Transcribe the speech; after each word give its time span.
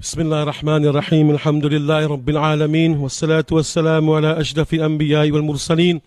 بسم 0.00 0.20
الله 0.20 0.42
الرحمن 0.42 0.84
الرحيم 0.84 1.30
الحمد 1.30 1.66
لله 1.66 2.06
رب 2.06 2.28
العالمين 2.28 2.92
والصلاة 2.96 3.44
والسلام 3.52 4.10
على 4.10 4.40
أشرف 4.40 4.74
الأنبياء 4.74 5.30
والمرسلين 5.30 6.00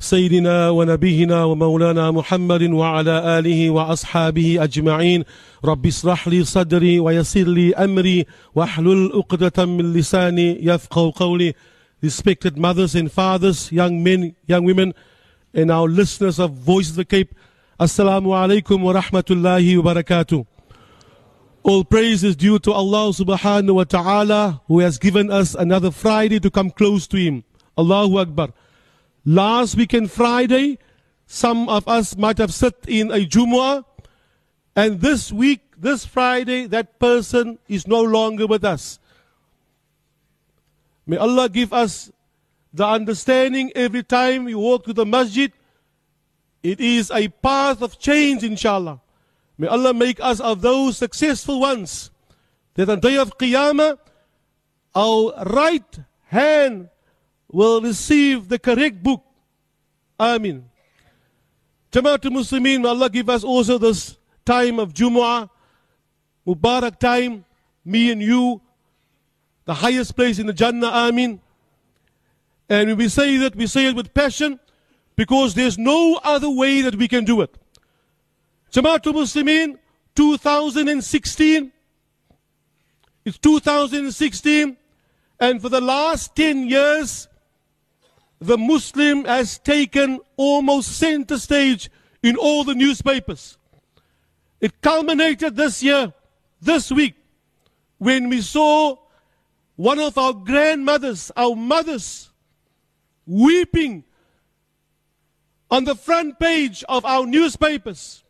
سيدنا 0.00 0.70
ونبينا 0.70 1.44
ومولانا 1.44 2.10
محمد 2.10 2.62
وعلى 2.62 3.38
آله 3.38 3.70
وأصحابه 3.70 4.64
أجمعين 4.64 5.24
رب 5.64 5.86
اشرح 5.86 6.28
لي 6.28 6.44
صدري 6.44 7.00
ويسر 7.00 7.42
لي 7.48 7.74
أمري 7.74 8.26
واحلل 8.54 9.12
عقدة 9.14 9.66
من 9.66 9.92
لساني 9.92 10.66
يفقه 10.66 11.12
قولي 11.16 11.54
Respected 12.02 12.56
mothers 12.56 12.94
and 12.94 13.10
fathers, 13.10 13.72
young 13.72 14.02
men, 14.04 14.34
young 14.46 14.64
women, 14.64 14.94
and 15.54 15.70
our 15.70 15.88
listeners 15.88 16.38
of 16.38 16.52
Voice 16.52 16.90
of 16.90 16.96
the 16.96 17.04
Cape, 17.04 17.34
Assalamu 17.80 18.30
alaikum 18.42 18.82
wa 18.82 18.92
rahmatullahi 18.92 19.82
wa 19.82 19.94
barakatuh. 19.94 20.46
All 21.64 21.84
praise 21.84 22.22
is 22.22 22.36
due 22.36 22.58
to 22.60 22.72
Allah 22.72 23.10
subhanahu 23.10 23.74
wa 23.74 23.84
ta'ala 23.84 24.62
who 24.68 24.78
has 24.78 24.98
given 24.98 25.30
us 25.30 25.54
another 25.54 25.90
Friday 25.90 26.38
to 26.40 26.50
come 26.50 26.70
close 26.70 27.06
to 27.08 27.16
Him. 27.16 27.44
Allahu 27.76 28.18
Akbar. 28.18 28.50
Last 29.24 29.76
weekend 29.76 30.10
Friday, 30.10 30.78
some 31.26 31.68
of 31.68 31.86
us 31.86 32.16
might 32.16 32.38
have 32.38 32.54
sat 32.54 32.74
in 32.86 33.10
a 33.10 33.26
Jumu'ah, 33.26 33.84
and 34.74 35.00
this 35.00 35.32
week, 35.32 35.60
this 35.76 36.06
Friday, 36.06 36.66
that 36.66 36.98
person 36.98 37.58
is 37.68 37.86
no 37.86 38.02
longer 38.02 38.46
with 38.46 38.64
us. 38.64 38.98
May 41.06 41.16
Allah 41.16 41.48
give 41.48 41.72
us 41.72 42.12
the 42.72 42.86
understanding 42.86 43.72
every 43.74 44.04
time 44.04 44.44
we 44.44 44.54
walk 44.54 44.84
to 44.84 44.92
the 44.92 45.04
masjid, 45.04 45.52
it 46.62 46.80
is 46.80 47.10
a 47.10 47.28
path 47.28 47.82
of 47.82 47.98
change, 47.98 48.44
inshallah. 48.44 49.00
May 49.58 49.66
Allah 49.66 49.92
make 49.92 50.20
us 50.20 50.38
of 50.38 50.62
those 50.62 50.96
successful 50.96 51.60
ones 51.60 52.10
that 52.74 52.88
on 52.88 53.00
day 53.00 53.16
of 53.16 53.36
Qiyamah, 53.36 53.98
our 54.94 55.34
right 55.44 55.98
hand 56.26 56.88
will 57.50 57.80
receive 57.80 58.48
the 58.48 58.58
correct 58.58 59.02
book. 59.02 59.24
Amin. 60.18 60.64
Jamaatul 61.90 62.30
Muslimin, 62.30 62.82
may 62.82 62.88
Allah 62.88 63.10
give 63.10 63.28
us 63.28 63.42
also 63.42 63.78
this 63.78 64.16
time 64.44 64.78
of 64.78 64.94
Jumu'ah, 64.94 65.50
Mubarak 66.46 66.98
time, 66.98 67.44
me 67.84 68.12
and 68.12 68.22
you, 68.22 68.60
the 69.64 69.74
highest 69.74 70.14
place 70.14 70.38
in 70.38 70.46
the 70.46 70.52
Jannah, 70.52 70.86
Amin. 70.86 71.40
And 72.68 72.88
when 72.90 72.98
we 72.98 73.08
say 73.08 73.36
that, 73.38 73.56
we 73.56 73.66
say 73.66 73.86
it 73.86 73.96
with 73.96 74.14
passion 74.14 74.60
because 75.16 75.54
there's 75.54 75.78
no 75.78 76.20
other 76.22 76.50
way 76.50 76.82
that 76.82 76.94
we 76.94 77.08
can 77.08 77.24
do 77.24 77.40
it. 77.40 77.56
Jamaatul 78.72 79.14
Muslimin, 79.14 79.78
2016. 80.14 81.72
It's 83.24 83.38
2016. 83.38 84.76
And 85.40 85.62
for 85.62 85.68
the 85.68 85.80
last 85.80 86.34
10 86.34 86.68
years, 86.68 87.28
the 88.40 88.58
Muslim 88.58 89.24
has 89.24 89.58
taken 89.58 90.20
almost 90.36 90.92
center 90.98 91.38
stage 91.38 91.90
in 92.22 92.36
all 92.36 92.64
the 92.64 92.74
newspapers. 92.74 93.56
It 94.60 94.80
culminated 94.80 95.56
this 95.56 95.82
year, 95.82 96.12
this 96.60 96.90
week, 96.90 97.14
when 97.98 98.28
we 98.28 98.40
saw 98.40 98.96
one 99.76 100.00
of 100.00 100.18
our 100.18 100.32
grandmothers, 100.32 101.30
our 101.36 101.54
mothers, 101.54 102.30
weeping 103.26 104.04
on 105.70 105.84
the 105.84 105.94
front 105.94 106.38
page 106.40 106.82
of 106.88 107.04
our 107.04 107.26
newspapers. 107.26 108.24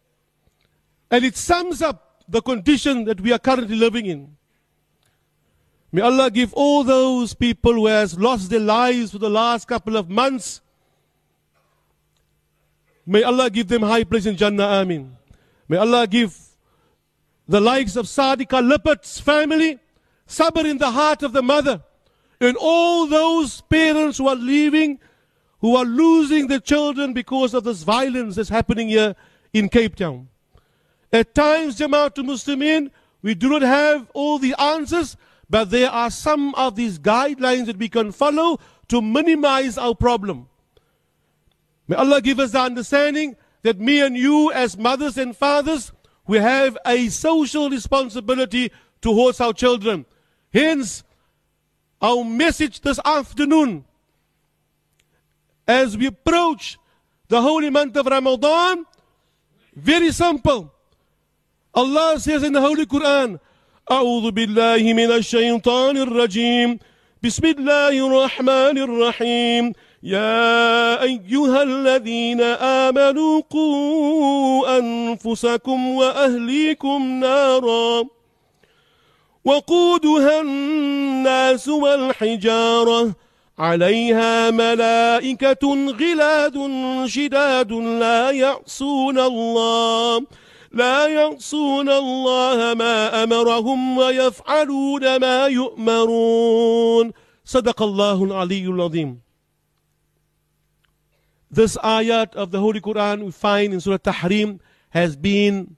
And 1.11 1.25
it 1.25 1.37
sums 1.37 1.83
up 1.83 2.25
the 2.29 2.43
condition 2.43 3.05
that 3.05 3.21
we 3.21 3.33
are 3.33 3.39
currently 3.39 3.77
living 3.77 4.07
in. 4.07 4.37
May 5.91 6.03
Allah 6.03 6.31
give 6.31 6.53
all 6.53 6.85
those 6.85 7.33
people 7.33 7.73
who 7.73 7.87
has 7.87 8.19
lost 8.19 8.51
their 8.51 8.61
lives 8.61 9.13
for 9.13 9.19
the 9.19 9.31
last 9.31 9.67
couple 9.67 9.97
of 9.97 10.11
months. 10.11 10.61
May 13.07 13.23
Allah 13.23 13.49
give 13.49 13.69
them 13.69 13.83
high 13.83 14.05
place 14.05 14.27
in 14.27 14.37
Jannah. 14.37 14.65
Amin. 14.65 15.17
May 15.67 15.79
Allah 15.79 16.07
give 16.07 16.37
the 17.49 17.61
likes 17.61 17.97
of 17.97 18.05
Sadika 18.05 18.61
Lippert's 18.61 19.19
family 19.19 19.79
sabr 20.29 20.67
in 20.67 20.77
the 20.77 20.91
heart 20.91 21.23
of 21.23 21.33
the 21.33 21.43
mother 21.43 21.83
and 22.41 22.57
all 22.61 23.07
those 23.07 23.63
parents 23.63 24.19
who 24.19 24.29
are 24.29 24.37
leaving, 24.37 25.01
who 25.61 25.75
are 25.75 25.87
losing 25.87 26.47
their 26.47 26.61
children 26.61 27.15
because 27.15 27.55
of 27.55 27.65
this 27.65 27.83
violence 27.83 28.37
that's 28.37 28.51
happening 28.51 28.89
here 28.89 29.17
in 29.55 29.71
Cape 29.71 29.97
Town. 29.97 30.29
At 31.13 31.35
times, 31.35 31.79
Jamaatul 31.79 32.25
Muslimin, 32.27 32.91
we 33.23 33.35
do 33.35 33.49
not 33.49 33.63
have 33.63 34.11
all 34.15 34.39
the 34.39 34.55
answers, 34.61 35.17
but 35.49 35.71
there 35.71 35.91
are 35.91 36.11
some 36.11 36.55
of 36.55 36.77
these 36.77 36.99
guidelines 36.99 37.67
that 37.67 37.79
we 37.79 37.89
can 37.89 38.13
follow 38.13 38.61
to 38.89 39.01
minimize 39.01 39.79
our 39.79 39.95
problem. 39.95 40.49
May 41.87 41.97
Allah 41.97 42.21
give 42.21 42.39
us 42.39 42.53
the 42.53 42.61
understanding 42.61 43.37
that 43.63 43.81
me 43.81 44.01
and 44.01 44.17
you, 44.17 44.53
as 44.53 44.77
mothers 44.77 45.17
and 45.17 45.35
fathers, 45.35 45.93
we 46.27 46.39
have 46.39 46.77
a 46.85 47.09
social 47.09 47.71
responsibility 47.71 48.71
towards 49.01 49.41
our 49.41 49.55
children. 49.55 50.05
Hence, 50.53 51.03
our 52.01 52.23
message 52.23 52.81
this 52.83 53.01
afternoon, 53.05 53.85
as 55.67 55.97
we 55.97 56.07
approach 56.07 56.79
the 57.29 57.41
holy 57.41 57.71
month 57.71 57.97
of 57.97 58.07
Ramadan, 58.07 58.85
very 59.75 60.13
simple. 60.13 60.73
Allah 61.79 62.19
says 62.19 62.43
in 62.43 62.53
the 62.53 62.61
Holy 62.61 62.87
Quran, 62.87 63.39
أعوذ 63.91 64.31
بالله 64.31 64.83
من 64.93 65.11
الشيطان 65.15 65.97
الرجيم. 65.97 66.79
بسم 67.23 67.45
الله 67.47 67.95
الرحمن 68.07 68.77
الرحيم. 68.79 69.73
يا 70.03 71.03
أيها 71.03 71.63
الذين 71.63 72.41
آمنوا 72.87 73.43
قوا 73.51 74.79
أنفسكم 74.79 75.89
وأهليكم 75.89 77.01
نارا 77.21 78.05
وقودها 79.45 80.41
الناس 80.41 81.69
والحجارة. 81.69 83.15
عليها 83.59 84.51
ملائكة 84.51 85.65
غلاد 86.01 86.57
شداد 87.07 87.73
لا 87.73 88.31
يعصون 88.31 89.19
الله. 89.19 90.27
لا 90.72 91.08
يعصون 91.08 91.90
الله 91.90 92.74
ما 92.74 93.24
أمرهم 93.24 93.98
ويفعلون 93.98 95.16
ما 95.20 95.48
يؤمرون 95.48 97.12
صدق 97.46 97.82
الله 97.82 98.24
العلي 98.24 98.68
العظيم 98.68 99.20
This 101.52 101.78
ayat 101.78 102.34
of 102.34 102.50
the 102.50 102.60
Holy 102.60 102.82
Quran 102.82 103.26
we 103.26 103.32
find 103.32 103.74
in 103.74 103.80
Surah 103.80 104.00
Tahrim 104.00 104.60
has 104.90 105.16
been 105.16 105.78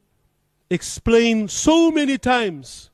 explained 0.69 1.51
so 1.51 1.91
many 1.91 2.18
times. 2.18 2.90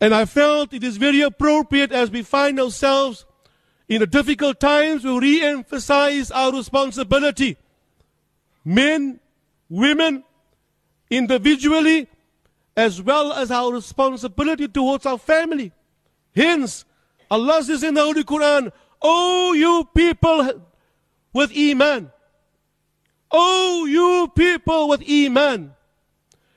And 0.00 0.14
I 0.14 0.24
felt 0.24 0.72
it 0.72 0.82
is 0.82 0.96
very 0.96 1.20
appropriate 1.20 1.92
as 1.92 2.10
we 2.10 2.22
find 2.22 2.58
ourselves 2.58 3.26
in 3.88 4.00
the 4.00 4.06
difficult 4.06 4.58
times 4.58 5.02
to 5.02 5.20
re-emphasize 5.20 6.30
our 6.30 6.50
responsibility. 6.52 7.58
Men, 8.64 9.20
women, 9.69 10.23
individually, 11.09 12.07
as 12.75 13.01
well 13.01 13.33
as 13.33 13.51
our 13.51 13.73
responsibility 13.73 14.67
towards 14.67 15.05
our 15.05 15.17
family. 15.17 15.71
Hence, 16.35 16.85
Allah 17.29 17.63
says 17.63 17.83
in 17.83 17.95
the 17.95 18.01
Holy 18.01 18.23
Quran, 18.23 18.71
Oh, 19.01 19.53
you 19.53 19.87
people 19.93 20.63
with 21.33 21.51
Iman. 21.57 22.11
Oh, 23.31 23.85
you 23.85 24.31
people 24.35 24.89
with 24.89 25.03
Iman. 25.09 25.73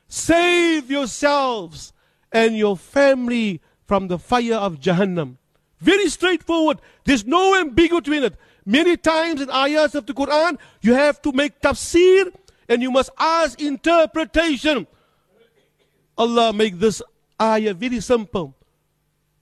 Save 0.09 0.91
yourselves 0.91 1.93
and 2.33 2.57
your 2.57 2.77
family 2.77 3.61
from 3.87 4.09
the 4.09 4.19
fire 4.19 4.55
of 4.55 4.81
Jahannam. 4.81 5.37
Very 5.81 6.09
straightforward. 6.09 6.81
There's 7.05 7.27
no 7.27 7.59
ambiguity 7.59 8.17
in 8.17 8.25
it. 8.25 8.37
Many 8.67 8.97
times 8.97 9.41
in 9.41 9.51
ayahs 9.51 9.95
of 9.95 10.07
the 10.07 10.13
Quran, 10.13 10.59
you 10.81 10.95
have 10.95 11.21
to 11.23 11.33
make 11.33 11.61
tafsir 11.61 12.33
and 12.71 12.81
you 12.81 12.91
must 12.91 13.11
ask 13.19 13.61
interpretation. 13.61 14.87
Allah 16.17 16.53
make 16.53 16.79
this 16.79 17.03
ayah 17.43 17.75
very 17.75 18.01
simple. 18.01 18.55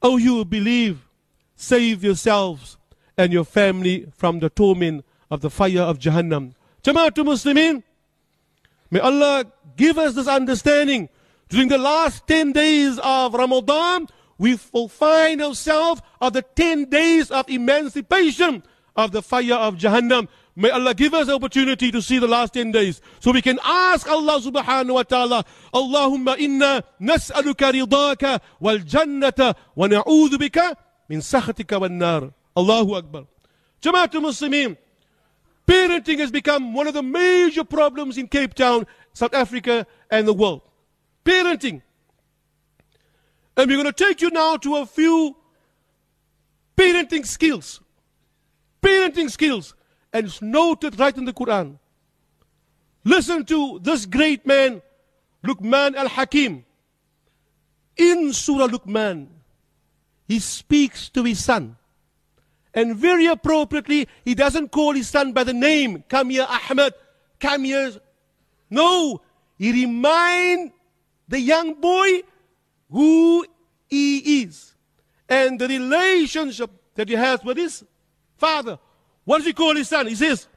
Oh, 0.00 0.16
you 0.16 0.44
believe, 0.44 1.06
save 1.54 2.02
yourselves 2.02 2.78
and 3.18 3.32
your 3.32 3.44
family 3.44 4.06
from 4.16 4.38
the 4.38 4.48
torment 4.48 5.04
of 5.30 5.42
the 5.42 5.50
fire 5.50 5.82
of 5.82 5.98
Jahannam. 5.98 6.54
Jamaatul 6.82 7.26
Muslimin, 7.26 7.82
may 8.90 9.00
Allah 9.00 9.44
give 9.76 9.98
us 9.98 10.14
this 10.14 10.26
understanding. 10.26 11.10
During 11.50 11.68
the 11.68 11.78
last 11.78 12.26
10 12.26 12.52
days 12.52 12.98
of 13.02 13.34
Ramadan, 13.34 14.06
we 14.38 14.58
will 14.72 14.88
find 14.88 15.42
ourselves 15.42 16.00
of 16.20 16.32
the 16.32 16.42
10 16.42 16.86
days 16.86 17.30
of 17.30 17.48
emancipation 17.50 18.62
of 18.96 19.12
the 19.12 19.20
fire 19.20 19.54
of 19.54 19.76
Jahannam. 19.76 20.28
May 20.58 20.70
Allah 20.70 20.92
give 20.92 21.14
us 21.14 21.28
the 21.28 21.36
opportunity 21.36 21.92
to 21.92 22.02
see 22.02 22.18
the 22.18 22.26
last 22.26 22.52
10 22.54 22.72
days. 22.72 23.00
So 23.20 23.30
we 23.30 23.40
can 23.40 23.60
ask 23.62 24.08
Allah 24.08 24.40
subhanahu 24.40 24.92
wa 24.92 25.04
ta'ala, 25.04 25.44
Allahumma 25.72 26.36
inna 26.36 26.82
nas'aluka 27.00 27.70
ridaka 27.72 28.40
wal 28.58 28.78
jannata 28.78 29.54
wa 29.76 29.86
na'udhu 29.86 30.34
bika 30.34 30.74
min 31.08 31.20
sakhatika 31.20 31.80
wal 31.80 31.90
nar. 31.90 32.32
Allahu 32.56 32.96
Akbar. 32.96 33.26
Jamaatul 33.80 34.20
Muslimin, 34.20 34.76
parenting 35.64 36.18
has 36.18 36.32
become 36.32 36.74
one 36.74 36.88
of 36.88 36.94
the 36.94 37.04
major 37.04 37.62
problems 37.62 38.18
in 38.18 38.26
Cape 38.26 38.52
Town, 38.54 38.84
South 39.12 39.34
Africa, 39.34 39.86
and 40.10 40.26
the 40.26 40.34
world. 40.34 40.62
Parenting. 41.24 41.82
And 43.56 43.70
we're 43.70 43.80
going 43.80 43.84
to 43.84 43.92
take 43.92 44.20
you 44.20 44.30
now 44.30 44.56
to 44.56 44.78
a 44.78 44.86
few 44.86 45.36
parenting 46.76 47.24
skills. 47.24 47.80
Parenting 48.82 49.30
skills 49.30 49.74
and 50.12 50.26
it's 50.26 50.42
noted 50.42 50.98
right 50.98 51.16
in 51.16 51.24
the 51.24 51.32
Quran. 51.32 51.78
Listen 53.04 53.44
to 53.46 53.78
this 53.82 54.06
great 54.06 54.46
man, 54.46 54.82
Luqman 55.44 55.94
al 55.94 56.08
Hakim. 56.08 56.64
In 57.96 58.32
Surah 58.32 58.68
Luqman, 58.68 59.28
he 60.26 60.38
speaks 60.38 61.08
to 61.10 61.24
his 61.24 61.42
son. 61.42 61.76
And 62.74 62.96
very 62.96 63.26
appropriately, 63.26 64.08
he 64.24 64.34
doesn't 64.34 64.70
call 64.70 64.92
his 64.92 65.08
son 65.08 65.32
by 65.32 65.44
the 65.44 65.54
name, 65.54 66.04
come 66.08 66.30
here, 66.30 66.46
Ahmed, 66.48 66.94
come 67.40 67.64
here. 67.64 67.92
No, 68.70 69.20
he 69.56 69.72
reminds 69.72 70.72
the 71.26 71.40
young 71.40 71.74
boy 71.74 72.22
who 72.90 73.46
he 73.88 74.42
is 74.42 74.74
and 75.28 75.58
the 75.58 75.68
relationship 75.68 76.70
that 76.94 77.08
he 77.08 77.14
has 77.14 77.42
with 77.42 77.56
his 77.56 77.84
father. 78.36 78.78
What 79.28 79.40
does 79.40 79.46
he 79.46 79.52
call 79.52 79.76
his 79.76 79.90
son? 79.90 80.06
He 80.06 80.14
says, 80.14 80.48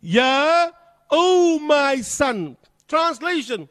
Ya, 0.00 0.70
oh 1.10 1.58
my 1.58 2.00
son. 2.00 2.56
Translation, 2.86 3.68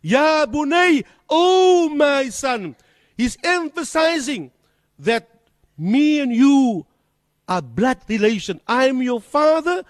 Ya 0.00 0.46
Bunay, 0.46 1.04
oh 1.28 1.90
my 1.90 2.30
son. 2.30 2.74
He's 3.18 3.36
emphasizing 3.44 4.52
that 5.00 5.28
me 5.76 6.18
and 6.20 6.34
you 6.34 6.86
are 7.46 7.60
blood 7.60 7.98
relation. 8.08 8.58
I'm 8.66 9.02
your 9.02 9.20
father 9.20 9.84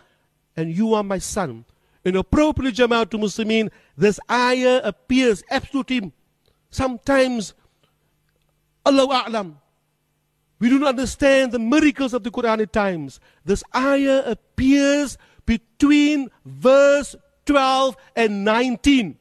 and 0.57 0.77
you 0.77 0.95
are 0.95 1.05
my 1.05 1.19
son. 1.19 1.65
In 2.05 2.17
appropriate 2.17 2.75
Jama'at 2.75 3.11
to 3.11 3.17
Muslimin, 3.17 3.71
this 3.97 4.19
ayah 4.29 4.81
appears 4.83 5.45
absolutely 5.53 6.11
sometimes 6.69 7.55
Allah 8.85 9.23
A'lam 9.29 9.55
we 10.61 10.69
do 10.69 10.79
not 10.79 10.91
understand 10.91 11.53
the 11.53 11.59
miracles 11.59 12.13
of 12.15 12.25
the 12.25 12.31
Quran 12.31 12.61
at 12.61 12.73
times. 12.73 13.21
This 13.45 13.63
ayah 13.75 14.23
appears 14.27 15.17
between 15.47 16.31
verse 16.45 17.15
12 17.47 17.97
and 18.17 18.45
19. 18.45 19.17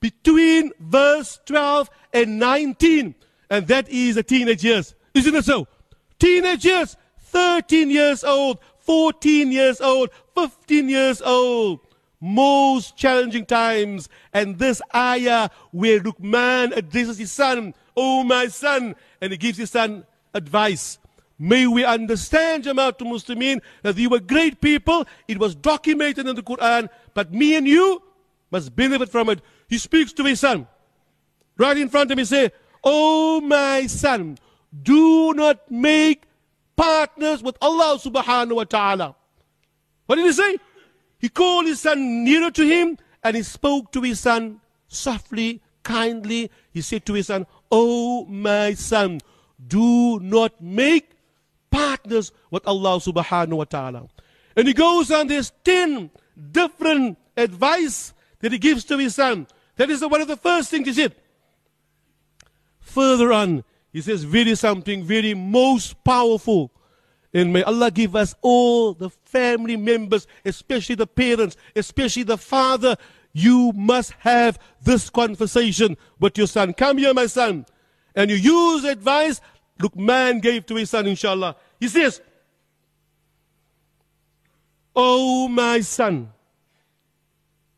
Between 0.00 0.72
verse 0.80 1.40
12 1.46 1.90
and 2.12 2.38
19. 2.38 3.14
And 3.50 3.66
that 3.68 3.88
is 3.88 4.16
the 4.16 4.22
teenage 4.22 4.64
years. 4.64 4.94
Isn't 5.14 5.34
it 5.34 5.44
so? 5.44 5.68
Teenage 6.18 6.64
years, 6.64 6.96
13 7.18 7.90
years 7.90 8.24
old, 8.24 8.58
14 8.80 9.52
years 9.52 9.80
old, 9.80 10.10
15 10.34 10.88
years 10.88 11.22
old. 11.22 11.80
Most 12.20 12.96
challenging 12.96 13.46
times. 13.46 14.08
And 14.32 14.58
this 14.58 14.82
ayah 14.94 15.48
where 15.70 16.00
Luqman 16.00 16.76
addresses 16.76 17.16
his 17.16 17.32
son, 17.32 17.74
Oh 17.96 18.24
my 18.24 18.48
son, 18.48 18.94
and 19.20 19.32
he 19.32 19.38
gives 19.38 19.56
his 19.56 19.70
son 19.70 20.04
advice. 20.34 20.98
May 21.38 21.66
we 21.66 21.84
understand, 21.84 22.64
Jamaatul 22.64 23.06
Muslimin, 23.06 23.62
that 23.82 23.96
they 23.96 24.06
were 24.06 24.20
great 24.20 24.60
people. 24.60 25.06
It 25.26 25.38
was 25.38 25.54
documented 25.54 26.28
in 26.28 26.36
the 26.36 26.42
Quran, 26.42 26.88
but 27.14 27.32
me 27.32 27.56
and 27.56 27.66
you 27.66 28.02
must 28.50 28.76
benefit 28.76 29.08
from 29.08 29.30
it. 29.30 29.40
He 29.68 29.78
speaks 29.78 30.12
to 30.14 30.24
his 30.24 30.40
son. 30.40 30.66
Right 31.56 31.78
in 31.78 31.88
front 31.88 32.10
of 32.10 32.16
me, 32.16 32.24
say, 32.24 32.50
Oh 32.84 33.40
my 33.40 33.86
son, 33.86 34.38
do 34.82 35.32
not 35.34 35.70
make 35.70 36.24
partners 36.76 37.42
with 37.42 37.56
Allah 37.60 37.98
subhanahu 37.98 38.56
wa 38.56 38.64
ta'ala. 38.64 39.16
What 40.06 40.16
did 40.16 40.26
he 40.26 40.32
say? 40.32 40.58
He 41.18 41.28
called 41.28 41.66
his 41.66 41.80
son 41.80 42.24
nearer 42.24 42.50
to 42.50 42.66
him 42.66 42.98
and 43.22 43.36
he 43.36 43.42
spoke 43.42 43.92
to 43.92 44.02
his 44.02 44.20
son 44.20 44.60
softly, 44.88 45.62
kindly. 45.82 46.50
He 46.72 46.80
said 46.80 47.04
to 47.06 47.14
his 47.14 47.26
son, 47.26 47.46
Oh 47.70 48.24
my 48.24 48.74
son, 48.74 49.20
do 49.66 50.18
not 50.20 50.60
make 50.60 51.10
partners 51.70 52.32
with 52.50 52.66
Allah 52.66 52.98
subhanahu 52.98 53.56
wa 53.56 53.64
ta'ala. 53.64 54.08
And 54.56 54.66
he 54.66 54.74
goes 54.74 55.10
on, 55.10 55.28
there's 55.28 55.52
10 55.64 56.10
different 56.52 57.18
advice 57.36 58.12
that 58.40 58.52
he 58.52 58.58
gives 58.58 58.84
to 58.84 58.98
his 58.98 59.14
son. 59.14 59.46
That 59.76 59.90
is 59.90 60.04
one 60.04 60.20
of 60.20 60.28
the 60.28 60.36
first 60.36 60.70
things 60.70 60.88
he 60.88 60.94
said. 60.94 61.14
Further 62.80 63.32
on, 63.32 63.64
he 63.92 64.00
says 64.00 64.24
very 64.24 64.54
something 64.54 65.04
very 65.04 65.34
most 65.34 66.02
powerful. 66.04 66.72
And 67.32 67.52
may 67.52 67.62
Allah 67.62 67.90
give 67.90 68.16
us 68.16 68.34
all 68.42 68.92
the 68.92 69.10
family 69.10 69.76
members, 69.76 70.26
especially 70.44 70.96
the 70.96 71.06
parents, 71.06 71.56
especially 71.76 72.24
the 72.24 72.38
father. 72.38 72.96
You 73.32 73.72
must 73.72 74.12
have 74.20 74.58
this 74.82 75.08
conversation 75.08 75.96
with 76.18 76.36
your 76.36 76.48
son. 76.48 76.74
Come 76.74 76.98
here, 76.98 77.14
my 77.14 77.26
son 77.26 77.66
and 78.14 78.30
you 78.30 78.36
use 78.36 78.84
advice 78.84 79.40
Luqman 79.80 80.42
gave 80.42 80.66
to 80.66 80.74
his 80.76 80.90
son, 80.90 81.06
inshallah. 81.06 81.56
He 81.78 81.88
says, 81.88 82.20
Oh, 84.94 85.48
my 85.48 85.80
son, 85.80 86.30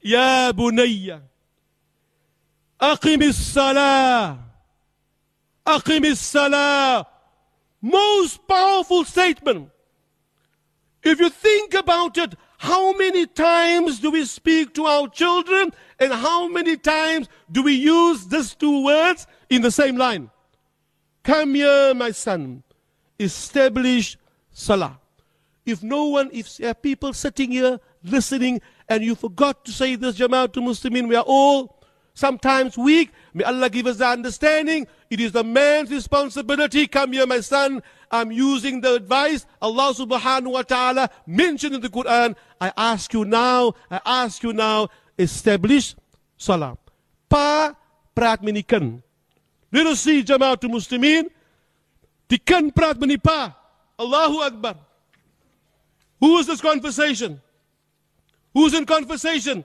Ya 0.00 0.50
bunayya, 0.52 1.20
aqim 2.80 3.32
salah, 3.32 4.38
aqim 5.64 6.16
salah. 6.16 7.06
Most 7.80 8.46
powerful 8.46 9.04
statement. 9.04 9.68
If 11.02 11.18
you 11.18 11.30
think 11.30 11.74
about 11.74 12.16
it, 12.16 12.34
how 12.58 12.92
many 12.96 13.26
times 13.26 13.98
do 13.98 14.12
we 14.12 14.24
speak 14.24 14.72
to 14.74 14.86
our 14.86 15.08
children 15.08 15.72
and 15.98 16.12
how 16.12 16.46
many 16.46 16.76
times 16.76 17.28
do 17.50 17.64
we 17.64 17.74
use 17.74 18.26
these 18.28 18.54
two 18.54 18.84
words 18.84 19.26
in 19.56 19.62
the 19.62 19.70
same 19.70 19.96
line? 19.96 20.30
Come 21.22 21.54
here, 21.54 21.94
my 21.94 22.10
son. 22.10 22.62
Establish 23.18 24.16
Salah. 24.50 24.98
If 25.64 25.82
no 25.82 26.06
one, 26.06 26.30
if 26.32 26.56
there 26.56 26.70
are 26.70 26.74
people 26.74 27.12
sitting 27.12 27.52
here 27.52 27.78
listening 28.02 28.60
and 28.88 29.04
you 29.04 29.14
forgot 29.14 29.64
to 29.66 29.70
say 29.70 29.94
this, 29.94 30.18
Jamaatul 30.18 30.64
Muslimin, 30.64 31.08
we 31.08 31.14
are 31.14 31.24
all 31.26 31.78
sometimes 32.14 32.76
weak. 32.76 33.12
May 33.32 33.44
Allah 33.44 33.70
give 33.70 33.86
us 33.86 33.98
the 33.98 34.06
understanding. 34.06 34.86
It 35.08 35.20
is 35.20 35.32
the 35.32 35.44
man's 35.44 35.90
responsibility. 35.90 36.86
Come 36.88 37.12
here, 37.12 37.26
my 37.26 37.40
son. 37.40 37.82
I'm 38.10 38.32
using 38.32 38.80
the 38.80 38.94
advice 38.94 39.46
Allah 39.60 39.94
subhanahu 39.94 40.52
wa 40.52 40.62
ta'ala 40.62 41.10
mentioned 41.26 41.76
in 41.76 41.80
the 41.80 41.88
Quran. 41.88 42.36
I 42.60 42.72
ask 42.76 43.12
you 43.12 43.24
now, 43.24 43.74
I 43.90 44.00
ask 44.04 44.42
you 44.42 44.52
now, 44.52 44.88
establish 45.18 45.94
Salah. 46.36 46.76
Pa 47.28 47.76
praat. 48.16 48.40
See 49.72 50.22
Jamaatul 50.22 50.70
Muslimin. 50.70 51.30
Die 52.28 52.38
kind 52.38 52.72
praat 52.74 52.98
met 53.00 53.08
die 53.08 53.18
pa. 53.18 53.56
Allahu 53.98 54.42
Akbar. 54.42 54.76
Who 56.20 56.38
is 56.38 56.46
this 56.46 56.60
conversation? 56.60 57.40
Who's 58.54 58.74
in 58.74 58.84
conversation? 58.86 59.64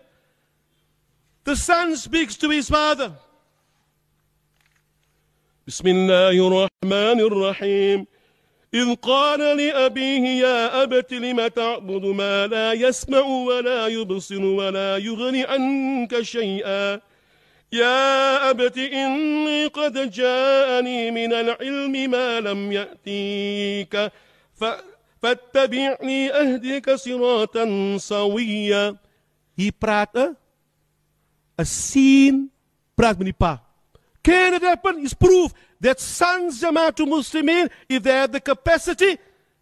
The 1.44 1.56
son 1.56 1.96
speaks 1.96 2.36
to 2.38 2.50
his 2.50 2.70
father. 2.70 3.14
بسم 5.68 5.88
الله 5.88 6.32
الرحمن 6.48 7.20
الرحيم 7.20 8.08
إذ 8.74 8.96
قال 8.96 9.40
لأبيه 9.40 10.24
يا 10.40 10.84
أبت 10.84 11.14
لم 11.14 11.48
تعبد 11.48 12.06
ما 12.06 12.48
لا 12.48 12.74
يسمع 12.74 13.20
ولا 13.20 13.88
يبصر 13.88 14.44
ولا 14.46 14.98
يغني 14.98 15.46
عنك 15.46 16.22
شيئا 16.22 17.02
يا 17.72 18.50
أبت 18.50 18.78
إني 18.78 19.68
قد 19.68 20.12
جاءني 20.12 21.12
من 21.12 21.34
العلم 21.34 22.12
ما 22.12 22.40
لم 22.40 22.72
يأتيك. 22.72 24.12
فاتبعني 25.22 26.32
أهديك 26.32 26.92
صراطا 26.92 27.98
سويا. 27.98 28.96
هي 29.60 29.72
برات 29.82 30.38
السين 31.60 32.50
برات 32.98 33.20
مني 33.20 33.36
با 33.40 33.60
Can 34.28 34.54
it 34.56 34.62
happen? 34.62 35.06
It's 35.06 35.14
proof 35.14 35.54
that 35.80 36.02
sons 36.02 36.62
of 36.62 36.74
Muslims, 37.08 37.70
if 37.88 38.04
they 38.04 38.12
have 38.12 38.32
the 38.34 38.42
capacity, 38.42 39.18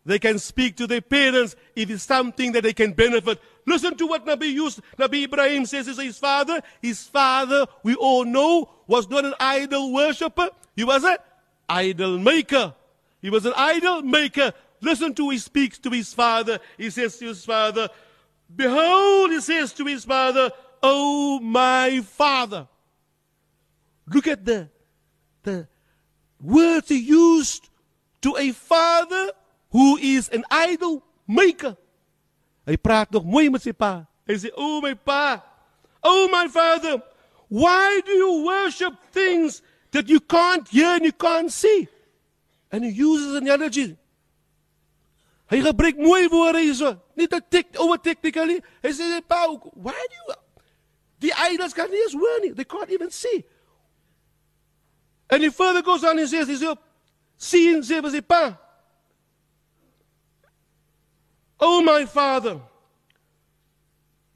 they 0.05 0.19
can 0.19 0.37
speak 0.37 0.77
to 0.77 0.87
their 0.87 1.01
parents 1.01 1.55
if 1.75 1.89
it's 1.89 2.03
something 2.03 2.51
that 2.51 2.63
they 2.63 2.73
can 2.73 2.93
benefit. 2.93 3.41
Listen 3.65 3.97
to 3.97 4.05
what 4.05 4.25
Nabi 4.25 4.53
used. 4.53 4.79
Nabi 4.97 5.23
Ibrahim 5.23 5.65
says 5.65 5.87
is 5.87 5.99
his 5.99 6.19
father. 6.19 6.61
His 6.81 7.03
father, 7.03 7.65
we 7.81 7.95
all 7.95 8.23
know, 8.23 8.69
was 8.85 9.09
not 9.09 9.25
an 9.25 9.33
idol 9.39 9.91
worshipper. 9.91 10.49
He 10.75 10.83
was 10.83 11.03
an 11.03 11.17
idol 11.67 12.19
maker. 12.19 12.75
He 13.21 13.31
was 13.31 13.47
an 13.47 13.53
idol 13.57 14.03
maker. 14.03 14.53
Listen 14.81 15.15
to 15.15 15.31
he 15.31 15.39
speaks 15.39 15.79
to 15.79 15.89
his 15.89 16.13
father. 16.13 16.59
He 16.77 16.91
says 16.91 17.17
to 17.17 17.25
his 17.25 17.43
father, 17.43 17.89
Behold, 18.55 19.31
he 19.31 19.41
says 19.41 19.73
to 19.73 19.85
his 19.85 20.05
father, 20.05 20.51
Oh, 20.83 21.39
my 21.39 22.01
father. 22.01 22.67
Look 24.07 24.27
at 24.27 24.45
the, 24.45 24.69
the 25.41 25.67
words 26.39 26.89
he 26.89 26.99
used 26.99 27.69
to 28.21 28.37
a 28.37 28.51
father 28.51 29.31
who 29.75 29.97
is 29.99 30.29
an 30.29 30.45
idol 30.47 31.03
maker. 31.27 31.75
Hy 32.63 32.77
praat 32.79 33.11
nog 33.11 33.27
mooi 33.27 33.49
met 33.51 33.59
sy 33.65 33.73
pa. 33.75 34.07
Hy 34.23 34.37
sê, 34.39 34.49
"Oh 34.55 34.79
my 34.79 34.93
pa, 34.95 35.43
oh 35.99 36.29
my 36.31 36.47
father, 36.47 37.03
why 37.49 37.99
do 38.07 38.11
you 38.15 38.45
worship 38.47 38.95
things 39.11 39.59
that 39.91 40.07
you 40.07 40.21
can't 40.23 40.63
hear 40.71 40.95
and 40.95 41.03
you 41.03 41.11
can't 41.11 41.51
see?" 41.51 41.89
And 42.71 42.87
he 42.87 42.91
uses 42.91 43.35
an 43.35 43.43
analogy. 43.43 43.97
Hy 45.51 45.59
gebruik 45.59 45.99
mooi 45.99 46.31
woorde 46.31 46.63
hierso. 46.63 46.95
Nie 47.15 47.27
te 47.27 47.43
tek 47.43 47.75
oor 47.77 47.97
technically. 47.97 48.63
Hy 48.81 48.89
sê, 48.95 49.21
"Pa, 49.27 49.43
why 49.75 49.91
do 49.91 50.15
you 50.15 50.35
The 51.19 51.33
idols 51.51 51.73
can't 51.73 51.91
hoor 51.91 52.39
nie. 52.41 52.51
They 52.51 52.63
can't 52.63 52.89
even 52.91 53.11
see." 53.11 53.43
And 55.29 55.43
he 55.43 55.49
further 55.49 55.81
goes 55.81 56.03
on 56.03 56.19
and 56.19 56.29
says, 56.29 56.47
he 56.47 56.55
says, 56.55 56.77
sien 57.35 57.81
sê 57.81 58.21
pa, 58.21 58.57
O 61.59 61.81
my 61.81 62.05
father, 62.05 62.59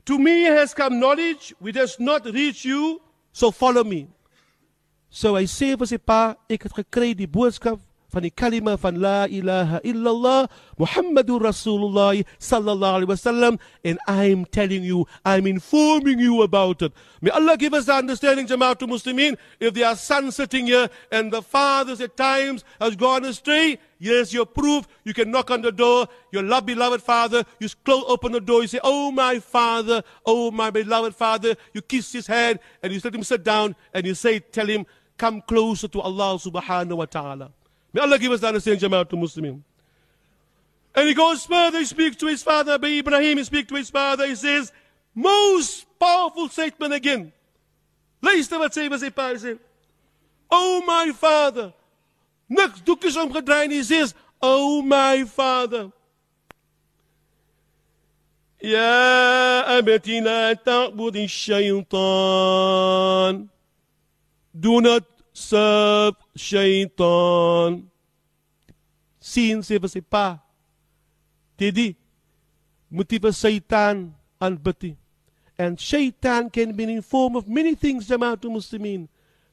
to 0.05 0.17
me 0.17 0.43
has 0.43 0.73
come 0.73 0.99
knowledge 0.99 1.53
which 1.59 1.75
does 1.75 1.99
not 1.99 2.25
reach 2.25 2.65
you, 2.65 3.01
so 3.31 3.51
follow 3.51 3.83
me. 3.83 4.07
So 5.09 5.35
hy 5.35 5.45
sê 5.49 5.73
vir 5.77 5.89
sy 5.89 5.97
pa, 5.97 6.35
ek 6.49 6.67
het 6.67 6.75
gekry 6.83 7.15
die 7.17 7.27
boodskap 7.27 7.81
van 8.09 8.25
die 8.25 8.31
kalima 8.33 8.75
van 8.77 8.99
la 9.01 9.25
ilaha 9.25 9.79
illallah 9.83 10.47
Muhammadur 10.79 11.41
Rasulullah 11.45 12.17
sallallahu 12.39 13.01
alaihi 13.01 13.11
wasallam 13.11 13.59
and 13.83 13.99
I'm 14.07 14.45
telling 14.45 14.83
you 14.83 15.05
I'm 15.23 15.45
informing 15.45 16.19
you 16.19 16.41
about 16.41 16.81
it 16.81 16.93
may 17.21 17.29
Allah 17.29 17.57
give 17.57 17.73
us 17.73 17.85
the 17.85 17.93
understanding 17.93 18.47
Jamaatul 18.47 18.89
Muslimin 18.89 19.37
if 19.59 19.73
there 19.73 19.87
are 19.87 19.95
sons 19.95 20.35
sitting 20.35 20.67
here 20.67 20.89
and 21.11 21.31
the 21.31 21.41
fathers 21.41 22.01
at 22.01 22.17
times 22.17 22.63
has 22.81 22.95
gone 22.95 23.25
astray 23.25 23.77
Here's 23.99 24.33
your 24.33 24.45
proof. 24.45 24.87
You 25.03 25.13
can 25.13 25.29
knock 25.29 25.51
on 25.51 25.61
the 25.61 25.71
door. 25.71 26.07
Your 26.31 26.43
love, 26.43 26.65
beloved 26.65 27.01
father. 27.01 27.43
You 27.59 27.67
close, 27.83 28.05
open 28.07 28.31
the 28.31 28.39
door. 28.39 28.61
You 28.61 28.67
say, 28.67 28.79
Oh, 28.83 29.11
my 29.11 29.39
father. 29.39 30.03
Oh, 30.25 30.51
my 30.51 30.69
beloved 30.69 31.15
father. 31.15 31.55
You 31.73 31.81
kiss 31.81 32.13
his 32.13 32.25
hand 32.25 32.59
and 32.81 32.93
you 32.93 33.01
let 33.03 33.13
him 33.13 33.23
sit 33.23 33.43
down 33.43 33.75
and 33.93 34.05
you 34.05 34.15
say, 34.15 34.39
Tell 34.39 34.67
him, 34.67 34.85
come 35.17 35.41
closer 35.41 35.89
to 35.89 35.99
Allah 35.99 36.39
subhanahu 36.39 36.95
wa 36.95 37.05
ta'ala. 37.05 37.51
May 37.91 38.01
Allah 38.01 38.17
give 38.17 38.31
us 38.31 38.39
the 38.39 38.47
understanding, 38.47 38.89
Jamaatul 38.89 39.19
Muslimin. 39.19 39.61
And 40.95 41.07
he 41.07 41.13
goes 41.13 41.45
further, 41.45 41.79
he 41.79 41.85
speaks 41.85 42.15
to 42.17 42.27
his 42.27 42.41
father, 42.41 42.73
Ibrahim, 42.73 43.37
he 43.37 43.43
speaks 43.43 43.69
to 43.69 43.75
his 43.75 43.89
father, 43.89 44.25
he 44.25 44.35
says, 44.35 44.71
most 45.13 45.85
powerful 45.99 46.49
statement 46.49 46.93
again. 46.93 47.31
Luister 48.21 48.59
wat 48.59 48.71
sê 48.73 48.89
wat 48.89 48.99
sy 48.99 49.09
pa. 49.09 49.33
Oh 50.51 50.83
my 50.85 51.11
father. 51.13 51.73
Niks 52.48 52.80
doekies 52.84 53.16
omgedraai 53.16 53.68
nie. 53.68 53.76
He 53.76 53.84
says, 53.84 54.14
oh 54.40 54.82
my 54.82 55.24
father. 55.24 55.90
يا 58.64 59.78
أبت 59.78 60.08
لا 60.08 60.52
تعبد 60.52 61.16
الشيطان 61.16 62.54
Do 64.54 64.80
not 64.80 65.04
serve 65.34 66.14
shaitan. 66.36 67.90
Sien 69.18 69.60
sê 69.66 69.80
vir 69.82 69.90
sy 69.90 70.00
pa. 70.00 70.38
Dedi, 71.58 71.96
moet 72.86 73.10
jy 73.10 73.18
vir 73.18 73.34
Satan 73.34 74.14
aanbid. 74.38 74.94
And 75.58 75.74
shaitan 75.80 76.50
can 76.54 76.70
be 76.72 76.84
in 76.84 77.02
form 77.02 77.34
of 77.34 77.48
many 77.48 77.74
things, 77.74 78.06
Jamaatul 78.06 78.54
Muslimin. 78.54 79.08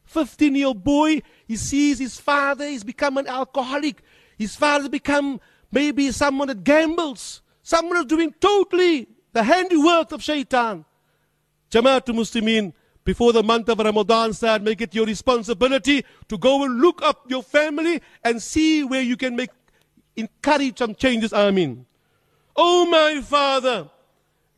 15 0.06 0.54
year 0.54 0.68
old 0.68 0.82
boy, 0.82 1.20
he 1.46 1.56
sees 1.56 1.98
his 1.98 2.18
father, 2.18 2.66
he's 2.66 2.84
become 2.84 3.18
an 3.18 3.26
alcoholic. 3.26 4.02
His 4.38 4.56
father 4.56 4.88
become 4.88 5.40
maybe 5.70 6.10
someone 6.12 6.48
that 6.48 6.64
gambles. 6.64 7.42
Someone 7.62 7.96
who's 7.96 8.06
doing 8.06 8.32
totally 8.40 9.08
the 9.32 9.42
handiwork 9.42 10.12
of 10.12 10.22
shaitan. 10.22 10.84
Jamaatul 11.70 12.14
Muslimin, 12.14 12.72
before 13.04 13.32
the 13.32 13.42
month 13.42 13.68
of 13.68 13.78
Ramadan 13.78 14.32
start, 14.32 14.62
make 14.62 14.80
it 14.80 14.94
your 14.94 15.06
responsibility 15.06 16.04
to 16.28 16.38
go 16.38 16.64
and 16.64 16.80
look 16.80 17.02
up 17.02 17.28
your 17.28 17.42
family 17.42 18.00
and 18.22 18.40
see 18.40 18.84
where 18.84 19.02
you 19.02 19.16
can 19.16 19.34
make, 19.34 19.50
encourage 20.16 20.78
some 20.78 20.94
changes. 20.94 21.32
Amen. 21.32 21.84
Oh 22.54 22.86
my 22.86 23.20
father. 23.20 23.90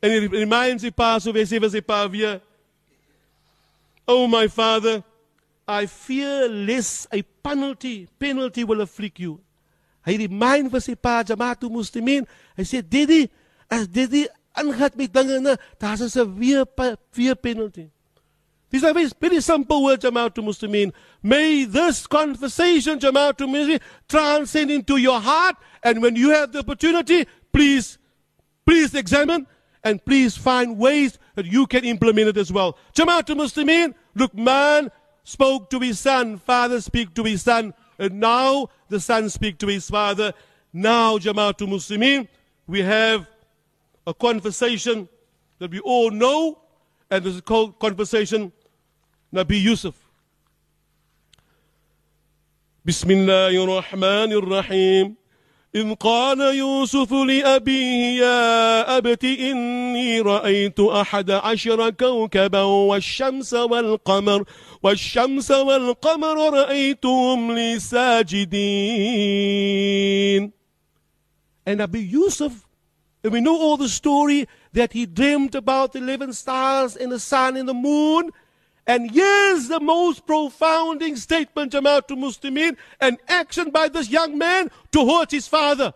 And 0.03 0.13
it 0.13 0.31
reminds 0.31 0.83
the 0.83 0.91
past 0.93 1.27
of 1.27 1.35
Essevez 1.35 1.75
Epavia. 1.75 2.41
Oh 4.07 4.27
my 4.27 4.47
father, 4.47 5.03
I 5.69 5.85
fear 5.85 6.49
lest 6.49 7.09
a 7.13 7.21
penalty, 7.23 8.09
penalty 8.19 8.65
will 8.65 8.81
afflict 8.81 9.21
you. 9.21 9.41
Hy 10.07 10.17
remind 10.17 10.71
vir 10.73 10.81
sy 10.81 10.95
pa 10.95 11.23
Jamaatul 11.23 11.69
Muslimin. 11.71 12.27
Hy 12.57 12.65
sê, 12.65 12.81
"Daddy, 12.81 13.29
as 13.71 13.87
daddy 13.87 14.27
aangaan 14.57 14.97
met 14.97 15.13
dinge, 15.13 15.59
daar's 15.79 16.01
'n 16.01 16.09
severe 16.09 16.65
fear 17.13 17.35
penalty." 17.35 17.91
These 18.71 18.85
are 18.85 18.95
very, 18.95 19.11
very 19.21 19.41
simple 19.41 19.83
words, 19.83 20.05
Jamaatul 20.05 20.45
Muslimin. 20.45 20.93
May 21.23 21.65
this 21.65 22.07
conversation, 22.07 22.99
Jamaatul 22.99 23.49
Muslimin, 23.49 23.81
transcend 24.09 24.71
into 24.71 24.97
your 24.97 25.21
heart. 25.21 25.57
And 25.83 26.01
when 26.03 26.17
you 26.17 26.31
have 26.31 26.53
the 26.53 26.61
opportunity, 26.61 27.27
please, 27.53 27.99
please 28.65 28.95
examine 28.95 29.47
and 29.85 30.05
please 30.05 30.37
find 30.37 30.79
ways 30.79 31.19
that 31.35 31.47
you 31.47 31.67
can 31.67 31.85
implement 31.85 32.29
it 32.29 32.37
as 32.37 32.53
well. 32.53 32.77
Jamaatul 32.95 33.37
Muslimin, 33.37 33.95
Luqman 34.17 34.91
spoke 35.28 35.70
to 35.70 35.80
his 35.80 36.00
son, 36.00 36.38
father 36.38 36.82
speak 36.82 37.14
to 37.16 37.24
his 37.24 37.42
son, 37.42 37.74
and 37.98 38.20
now 38.20 38.68
the 38.90 39.00
son 39.00 39.30
speak 39.30 39.58
to 39.60 39.68
his 39.68 39.90
father. 39.90 40.34
Now, 40.72 41.18
Jamaatul 41.18 41.70
Muslimin, 41.70 42.28
we 42.68 42.82
have 42.82 43.28
a 44.06 44.14
conversation 44.14 45.08
that 45.60 45.72
we 45.72 45.80
all 45.80 46.12
know, 46.12 46.60
and 47.10 47.24
this 47.24 47.36
is 47.36 47.42
called 47.42 47.80
conversation 47.80 48.52
نبي 49.34 49.64
يوسف 49.64 49.94
بسم 52.86 53.12
الله 53.12 53.64
الرحمن 53.64 54.32
الرحيم 54.32 55.16
إذ 55.79 55.95
قال 55.95 56.41
يوسف 56.41 57.13
لأبيه 57.13 58.21
يا 58.21 58.99
أبت 58.99 59.25
إني 59.25 60.21
رأيت 60.21 60.81
أحد 60.81 61.31
عشر 61.31 61.91
كوكبا 61.91 62.63
والشمس 62.63 63.55
والقمر 63.55 64.45
والشمس 64.83 65.51
والقمر 65.51 66.55
رأيتهم 66.55 67.55
لي 67.55 67.79
ساجدين 67.79 68.59
And 71.67 71.81
Nabi 71.81 72.11
Yusuf, 72.11 72.67
and 73.23 73.33
we 73.33 73.41
know 73.41 73.57
all 73.57 73.77
the 73.77 73.91
story 73.91 74.49
that 74.73 74.95
he 74.95 75.05
dreamed 75.07 75.55
about 75.55 75.93
the 75.93 75.99
11 75.99 76.33
stars 76.33 76.97
and 76.97 77.13
the 77.13 77.21
sun 77.21 77.59
and 77.59 77.69
the 77.69 77.75
moon, 77.75 78.31
and 78.89 79.11
here's 79.11 79.69
the 79.69 79.81
most 79.81 80.27
profounding 80.27 81.15
statement, 81.17 81.73
Jamaatul 81.73 82.17
Muslimin, 82.17 82.75
an 83.03 83.19
action 83.29 83.69
by 83.71 83.89
this 83.89 84.09
young 84.09 84.39
man 84.39 84.71
towards 84.91 85.31
his 85.31 85.47
father. 85.47 85.93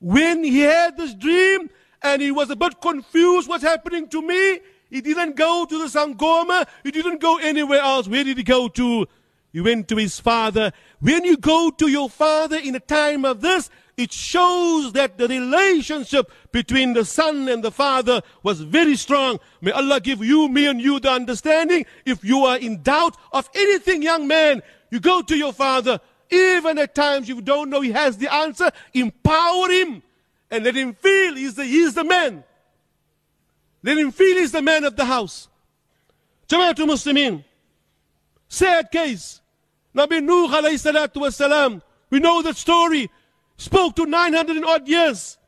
When 0.00 0.44
he 0.44 0.60
had 0.60 0.98
this 0.98 1.14
dream 1.14 1.70
and 2.02 2.20
he 2.20 2.30
was 2.30 2.50
a 2.50 2.56
bit 2.56 2.78
confused 2.82 3.48
what's 3.48 3.64
happening 3.64 4.06
to 4.08 4.20
me, 4.20 4.60
he 4.90 5.00
didn't 5.00 5.34
go 5.34 5.64
to 5.64 5.78
the 5.78 5.86
Sangoma, 5.86 6.66
he 6.82 6.90
didn't 6.90 7.22
go 7.22 7.38
anywhere 7.38 7.80
else. 7.80 8.06
Where 8.06 8.22
did 8.22 8.36
he 8.36 8.42
go 8.42 8.68
to? 8.68 9.06
He 9.54 9.62
went 9.62 9.88
to 9.88 9.96
his 9.96 10.20
father. 10.20 10.72
When 11.00 11.24
you 11.24 11.38
go 11.38 11.70
to 11.70 11.88
your 11.88 12.10
father 12.10 12.58
in 12.58 12.74
a 12.74 12.80
time 12.80 13.24
of 13.24 13.40
this, 13.40 13.70
it 13.96 14.12
shows 14.12 14.92
that 14.92 15.18
the 15.18 15.28
relationship 15.28 16.30
between 16.50 16.94
the 16.94 17.04
son 17.04 17.48
and 17.48 17.62
the 17.62 17.70
father 17.70 18.22
was 18.42 18.60
very 18.60 18.96
strong. 18.96 19.38
May 19.60 19.70
Allah 19.70 20.00
give 20.00 20.24
you, 20.24 20.48
me, 20.48 20.66
and 20.66 20.80
you 20.80 20.98
the 20.98 21.10
understanding. 21.10 21.86
If 22.04 22.24
you 22.24 22.44
are 22.44 22.58
in 22.58 22.82
doubt 22.82 23.16
of 23.32 23.48
anything, 23.54 24.02
young 24.02 24.26
man, 24.26 24.62
you 24.90 25.00
go 25.00 25.22
to 25.22 25.36
your 25.36 25.52
father. 25.52 26.00
Even 26.30 26.78
at 26.78 26.94
times 26.94 27.28
you 27.28 27.40
don't 27.40 27.70
know 27.70 27.80
he 27.80 27.92
has 27.92 28.16
the 28.16 28.32
answer, 28.32 28.70
empower 28.92 29.70
him 29.70 30.02
and 30.50 30.64
let 30.64 30.74
him 30.74 30.94
feel 30.94 31.34
he's 31.36 31.54
the, 31.54 31.64
he's 31.64 31.94
the 31.94 32.04
man. 32.04 32.42
Let 33.82 33.98
him 33.98 34.10
feel 34.10 34.38
he's 34.38 34.52
the 34.52 34.62
man 34.62 34.84
of 34.84 34.96
the 34.96 35.04
house. 35.04 35.48
Jamaatul 36.48 36.88
Muslimin. 36.88 37.44
Sad 38.48 38.90
case. 38.90 39.40
Nabi 39.94 40.22
Nuh 40.22 40.48
alayhi 40.48 40.80
salatu 40.80 41.16
wasalam. 41.16 41.82
We 42.10 42.18
know 42.20 42.42
that 42.42 42.56
story 42.56 43.10
spoke 43.56 43.96
to 43.96 44.06
900 44.06 44.56
and 44.56 44.64
odd 44.64 44.88
years. 44.88 45.38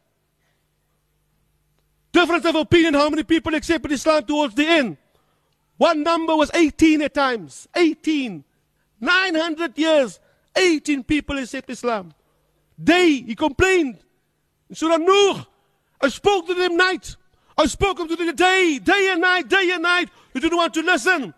Difference 2.12 2.44
of 2.46 2.54
opinion 2.54 2.94
how 2.94 3.10
many 3.10 3.24
people 3.24 3.54
accepted 3.54 3.92
Islam 3.92 4.24
towards 4.24 4.54
the 4.54 4.66
end. 4.66 4.96
One 5.76 6.02
number 6.02 6.34
was 6.34 6.50
18 6.54 7.02
at 7.02 7.14
times. 7.14 7.68
18. 7.76 8.42
900 9.00 9.78
years. 9.78 10.18
18 10.56 11.04
people 11.04 11.38
accept 11.38 11.68
Islam. 11.68 12.14
They, 12.78 13.20
he 13.20 13.34
complained. 13.34 13.98
In 14.68 14.74
Surah 14.74 14.96
Nuh, 14.96 15.44
I 16.00 16.08
spoke 16.08 16.46
to 16.46 16.54
them 16.54 16.76
night. 16.76 17.16
I 17.58 17.66
spoke 17.66 17.98
to 17.98 18.24
you 18.24 18.32
day, 18.32 18.78
day 18.82 19.10
and 19.12 19.20
night, 19.20 19.48
day 19.48 19.70
and 19.72 19.82
night. 19.82 20.10
You 20.34 20.40
didn't 20.40 20.58
want 20.58 20.74
to 20.74 20.82
listen. 20.82 21.34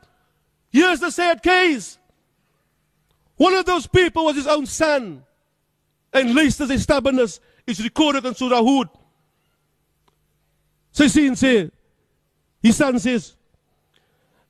Here's 0.71 1.01
the 1.01 1.11
sad 1.11 1.43
case. 1.43 1.99
One 3.37 3.55
of 3.55 3.65
those 3.65 3.87
people 3.87 4.25
was 4.25 4.37
his 4.37 4.47
own 4.47 4.67
son. 4.67 5.25
And 6.13 6.35
least 6.35 6.61
as 6.61 6.83
stubbornness 6.83 7.41
is 7.67 7.83
recorded 7.83 8.25
in 8.25 8.35
Surah 8.35 8.63
Hud. 8.63 8.89
Sien 10.93 11.35
sê, 11.35 11.71
his 12.61 12.77
son 12.77 12.99
says, 12.99 13.37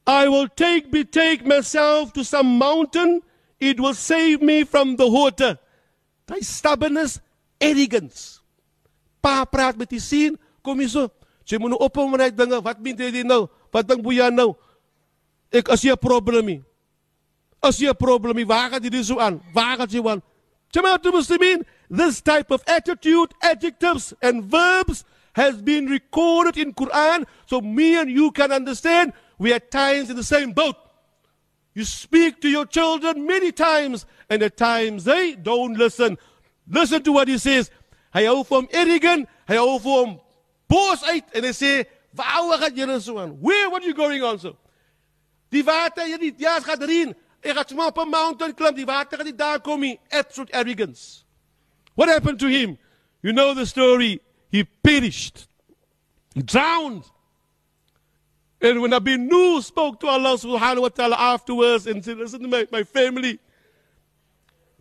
I 0.06 0.28
will 0.28 0.48
take 0.48 0.90
betake 0.90 1.44
myself 1.44 2.12
to 2.14 2.24
some 2.24 2.56
mountain, 2.56 3.20
it 3.60 3.78
will 3.78 3.92
save 3.92 4.40
me 4.40 4.64
from 4.64 4.96
the 4.96 5.06
water. 5.06 5.58
Thy 6.26 6.40
stubbornness, 6.40 7.20
arrogance. 7.60 8.40
Pa 9.20 9.44
praat 9.44 9.76
met 9.76 9.90
die 9.90 10.00
sien, 10.00 10.38
kom 10.62 10.78
hier 10.80 10.88
so. 10.88 11.10
Jy 11.48 11.58
moet 11.60 11.72
nou 11.72 11.80
ophou 11.80 12.06
met 12.12 12.20
daai 12.20 12.36
dinge. 12.36 12.60
Wat 12.64 12.80
meen 12.80 12.96
jy 12.96 13.24
nou? 13.24 13.46
Wat 13.72 13.88
dink 13.88 14.02
boeie 14.04 14.30
nou? 14.32 14.52
Ek 15.52 15.68
as 15.72 15.82
jy 15.82 15.92
'n 15.92 15.96
probleem. 15.96 16.64
As 17.62 17.78
jy 17.80 17.88
'n 17.88 17.96
probleem, 17.96 18.46
waar 18.46 18.70
gaan 18.70 18.82
jy 18.82 18.90
dis 18.90 19.08
so 19.08 19.18
aan? 19.18 19.40
Waar 19.52 19.76
gaan 19.78 19.88
jy 19.88 20.04
aan? 20.04 20.22
Jamaat 20.72 21.02
Muslimin, 21.02 21.64
this 21.88 22.20
type 22.20 22.50
of 22.50 22.62
attitude, 22.66 23.32
adjectives 23.42 24.12
and 24.20 24.44
verbs 24.44 25.04
has 25.34 25.62
been 25.62 25.86
recorded 25.86 26.58
in 26.58 26.74
Quran 26.74 27.24
so 27.46 27.60
me 27.60 27.96
and 27.96 28.10
you 28.10 28.30
can 28.32 28.52
understand 28.52 29.12
we 29.38 29.52
are 29.52 29.60
times 29.60 30.10
in 30.10 30.16
the 30.16 30.24
same 30.24 30.52
boat. 30.52 30.76
You 31.74 31.84
speak 31.84 32.40
to 32.42 32.48
your 32.48 32.66
children 32.66 33.26
many 33.26 33.52
times 33.52 34.04
and 34.28 34.42
at 34.42 34.56
times 34.56 35.04
they 35.04 35.36
don't 35.36 35.74
listen. 35.74 36.18
Listen 36.68 37.02
to 37.04 37.12
what 37.12 37.28
he 37.28 37.38
says. 37.38 37.70
Hy 38.12 38.24
vir 38.24 38.44
hom 38.50 38.68
arrogant, 38.72 39.28
hy 39.46 39.56
hou 39.56 39.78
hom 39.78 40.16
boos 40.68 41.02
uit 41.04 41.24
en 41.36 41.44
hy 41.44 41.52
sê, 41.52 41.86
"Waar 42.12 42.58
gaan 42.58 42.74
julle 42.74 43.00
so 43.00 43.18
aan? 43.18 43.38
Where 43.40 43.72
are 43.72 43.82
you 43.82 43.94
going 43.94 44.22
on 44.22 44.38
so?" 44.38 44.56
Die 45.50 45.62
water 45.62 46.04
hier. 46.04 47.14
Ek 47.42 47.54
gaan 47.54 47.68
sommer 47.68 47.86
op 47.86 48.04
mountain 48.04 48.54
klim, 48.54 48.74
die 48.74 48.86
water 48.86 49.18
gaan 49.18 49.26
nie 49.26 49.36
daar 49.36 49.60
kom 49.60 49.80
nie. 49.80 49.98
Absolute 50.10 50.52
arrogance. 50.52 51.24
What 51.94 52.08
happened 52.08 52.38
to 52.40 52.48
him? 52.48 52.78
You 53.22 53.32
know 53.32 53.54
the 53.54 53.66
story. 53.66 54.20
He 54.50 54.64
perished. 54.64 55.48
He 56.34 56.42
drowned. 56.42 57.04
And 58.60 58.80
when 58.80 58.90
Nabi 58.90 59.18
Nuh 59.18 59.60
spoke 59.60 60.00
to 60.00 60.06
Allah 60.08 60.34
subhanahu 60.34 60.82
wa 60.82 60.88
ta'ala 60.88 61.16
afterwards 61.16 61.86
and 61.86 62.04
said, 62.04 62.18
Listen 62.18 62.42
to 62.42 62.48
my, 62.48 62.66
my 62.72 62.82
family, 62.82 63.38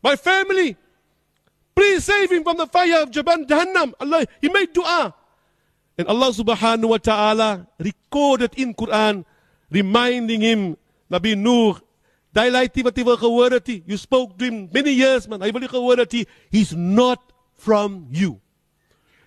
my 0.02 0.16
family, 0.16 0.76
please 1.76 2.06
save 2.06 2.32
him 2.32 2.44
from 2.44 2.58
the 2.58 2.66
fire 2.66 3.04
of 3.04 3.12
Jaban 3.12 3.46
Jahannam. 3.46 3.94
Allah, 4.00 4.26
he 4.42 4.50
made 4.50 4.74
dua. 4.74 5.14
And 5.98 6.08
Allah 6.08 6.30
subhanahu 6.32 6.90
wa 6.90 6.98
ta'ala 6.98 7.68
recorded 7.80 8.54
in 8.58 8.74
Quran, 8.74 9.26
reminding 9.70 10.42
him, 10.42 10.78
Nabi 11.12 11.38
Nuh, 11.38 11.80
Daai 12.38 12.52
wat 12.86 12.98
hy 12.98 13.04
wil 13.04 13.18
gehoor 13.18 13.52
het, 13.58 13.68
you 13.88 13.98
spoke 13.98 14.38
to 14.38 14.46
him 14.46 14.70
many 14.72 14.92
years 14.92 15.28
man. 15.28 15.42
Hy 15.42 15.50
wil 15.52 15.64
nie 15.64 15.72
gehoor 15.72 15.98
het 15.98 16.14
he's 16.52 16.74
not 16.74 17.34
from 17.58 18.06
you. 18.12 18.40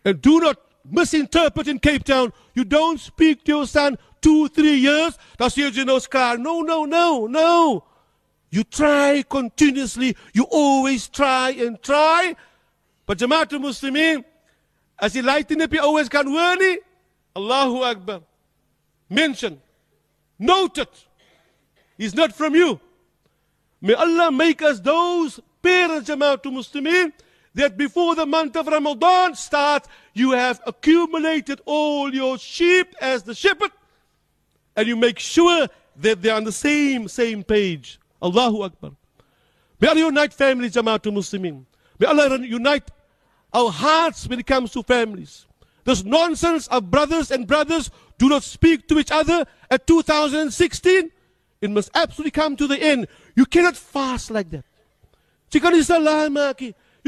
And 0.04 0.20
do 0.22 0.38
not 0.38 0.58
misinterpret 0.84 1.66
in 1.66 1.80
Cape 1.80 2.04
Town. 2.04 2.32
You 2.54 2.64
don't 2.64 3.00
speak 3.00 3.44
to 3.44 3.52
your 3.52 3.66
son 3.66 3.98
two, 4.20 4.48
three 4.48 4.76
years. 4.76 5.18
That's 5.38 5.56
jy 5.56 5.84
nou 5.84 5.98
skaar. 5.98 6.38
No, 6.38 6.60
no, 6.62 6.84
no, 6.84 7.26
no. 7.26 7.84
You 8.50 8.62
try 8.64 9.24
continuously. 9.28 10.16
You 10.32 10.46
always 10.50 11.08
try 11.08 11.50
and 11.50 11.82
try. 11.82 12.36
But 13.06 13.18
Jamaat 13.18 13.50
Muslimin, 13.58 14.24
as 14.98 15.14
die 15.14 15.22
light 15.22 15.50
in 15.50 15.58
die 15.58 15.78
always 15.78 16.08
kan 16.08 16.26
hoor 16.26 16.56
nie, 16.56 16.78
Allahu 17.34 17.82
Akbar. 17.82 18.22
Mention. 19.08 19.60
Note 20.38 20.78
it. 20.78 21.06
He's 21.98 22.14
not 22.14 22.32
from 22.32 22.54
you. 22.54 22.80
May 23.80 23.94
Allah 23.94 24.30
make 24.30 24.62
us 24.62 24.80
those 24.80 25.40
parents, 25.62 26.10
Jamaat 26.10 26.42
Muslimin, 26.42 27.12
that 27.54 27.76
before 27.76 28.14
the 28.14 28.26
month 28.26 28.56
of 28.56 28.66
Ramadan 28.66 29.34
starts, 29.34 29.88
you 30.14 30.32
have 30.32 30.60
accumulated 30.66 31.60
all 31.64 32.14
your 32.14 32.38
sheep 32.38 32.94
as 33.00 33.22
the 33.22 33.34
shepherd, 33.34 33.70
and 34.76 34.86
you 34.86 34.96
make 34.96 35.18
sure 35.18 35.66
that 35.96 36.22
they're 36.22 36.34
on 36.34 36.44
the 36.44 36.52
same, 36.52 37.08
same 37.08 37.42
page. 37.42 37.98
Allahu 38.22 38.62
Akbar. 38.62 38.92
May 39.80 39.88
Allah 39.88 40.00
unite 40.00 40.32
families, 40.32 40.74
Jamaat 40.74 41.02
Muslimin. 41.12 41.64
May 41.98 42.06
Allah 42.06 42.38
unite 42.38 42.90
our 43.52 43.70
hearts 43.70 44.28
when 44.28 44.38
it 44.38 44.46
comes 44.46 44.72
to 44.72 44.82
families. 44.82 45.46
This 45.84 46.04
nonsense 46.04 46.68
of 46.68 46.90
brothers 46.90 47.30
and 47.30 47.46
brothers 47.46 47.90
do 48.18 48.28
not 48.28 48.42
speak 48.42 48.86
to 48.88 48.98
each 48.98 49.10
other 49.10 49.46
at 49.70 49.86
2016. 49.86 51.10
It 51.60 51.70
must 51.70 51.90
absolutely 51.94 52.30
come 52.30 52.56
to 52.56 52.66
the 52.66 52.80
end. 52.80 53.08
You 53.34 53.46
cannot 53.46 53.76
fast 53.76 54.30
like 54.30 54.50
that. 54.50 54.64
You 55.52 55.60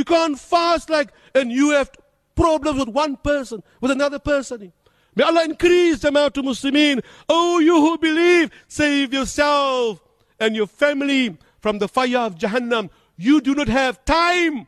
can't 0.05 0.39
fast 0.39 0.91
like, 0.91 1.13
and 1.35 1.53
you 1.53 1.71
have 1.71 1.91
problems 2.35 2.79
with 2.79 2.89
one 2.89 3.17
person, 3.17 3.63
with 3.81 3.91
another 3.91 4.19
person. 4.19 4.73
May 5.15 5.25
Allah 5.25 5.45
increase 5.45 6.01
the 6.01 6.09
amount 6.09 6.39
of 6.39 6.45
Muslimin. 6.45 7.05
Oh, 7.29 7.59
you 7.59 7.77
who 7.77 7.99
believe, 7.99 8.51
save 8.69 9.13
yourself 9.13 10.01
and 10.41 10.57
your 10.57 10.67
family 10.67 11.37
from 11.61 11.79
the 11.79 11.89
fire 11.89 12.19
of 12.19 12.37
Jahannam. 12.37 12.89
You 13.17 13.41
do 13.41 13.55
not 13.55 13.69
have 13.69 14.05
time. 14.05 14.67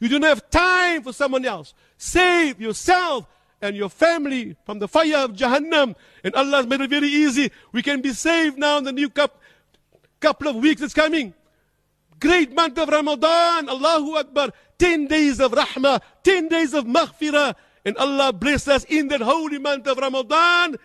You 0.00 0.08
do 0.08 0.18
not 0.18 0.28
have 0.28 0.50
time 0.50 1.02
for 1.02 1.12
someone 1.12 1.44
else. 1.44 1.74
Save 1.98 2.60
yourself 2.60 3.26
and 3.60 3.76
your 3.76 3.88
family 3.88 4.56
from 4.64 4.78
the 4.78 4.88
fire 4.88 5.18
of 5.18 5.32
Jahannam. 5.32 5.94
And 6.24 6.34
Allah 6.34 6.58
has 6.58 6.66
made 6.66 6.80
it 6.80 6.90
very 6.90 7.08
easy. 7.08 7.50
We 7.72 7.82
can 7.82 8.00
be 8.00 8.12
saved 8.12 8.58
now 8.58 8.78
in 8.78 8.84
the 8.84 8.92
new 8.92 9.10
cup, 9.10 9.40
couple 10.26 10.48
of 10.48 10.56
weeks 10.56 10.80
that's 10.80 10.92
coming. 10.92 11.32
Great 12.18 12.52
month 12.52 12.76
of 12.78 12.88
Ramadan. 12.88 13.68
Allahu 13.68 14.16
Akbar. 14.16 14.50
10 14.78 15.06
days 15.06 15.40
of 15.40 15.52
rahmah, 15.52 16.00
10 16.22 16.48
days 16.48 16.74
of 16.74 16.84
maghfirah. 16.84 17.54
And 17.84 17.96
Allah 17.96 18.32
bless 18.32 18.66
us 18.68 18.84
in 18.84 19.08
that 19.08 19.20
holy 19.22 19.58
month 19.58 19.86
of 19.86 19.96
Ramadan. 19.96 20.76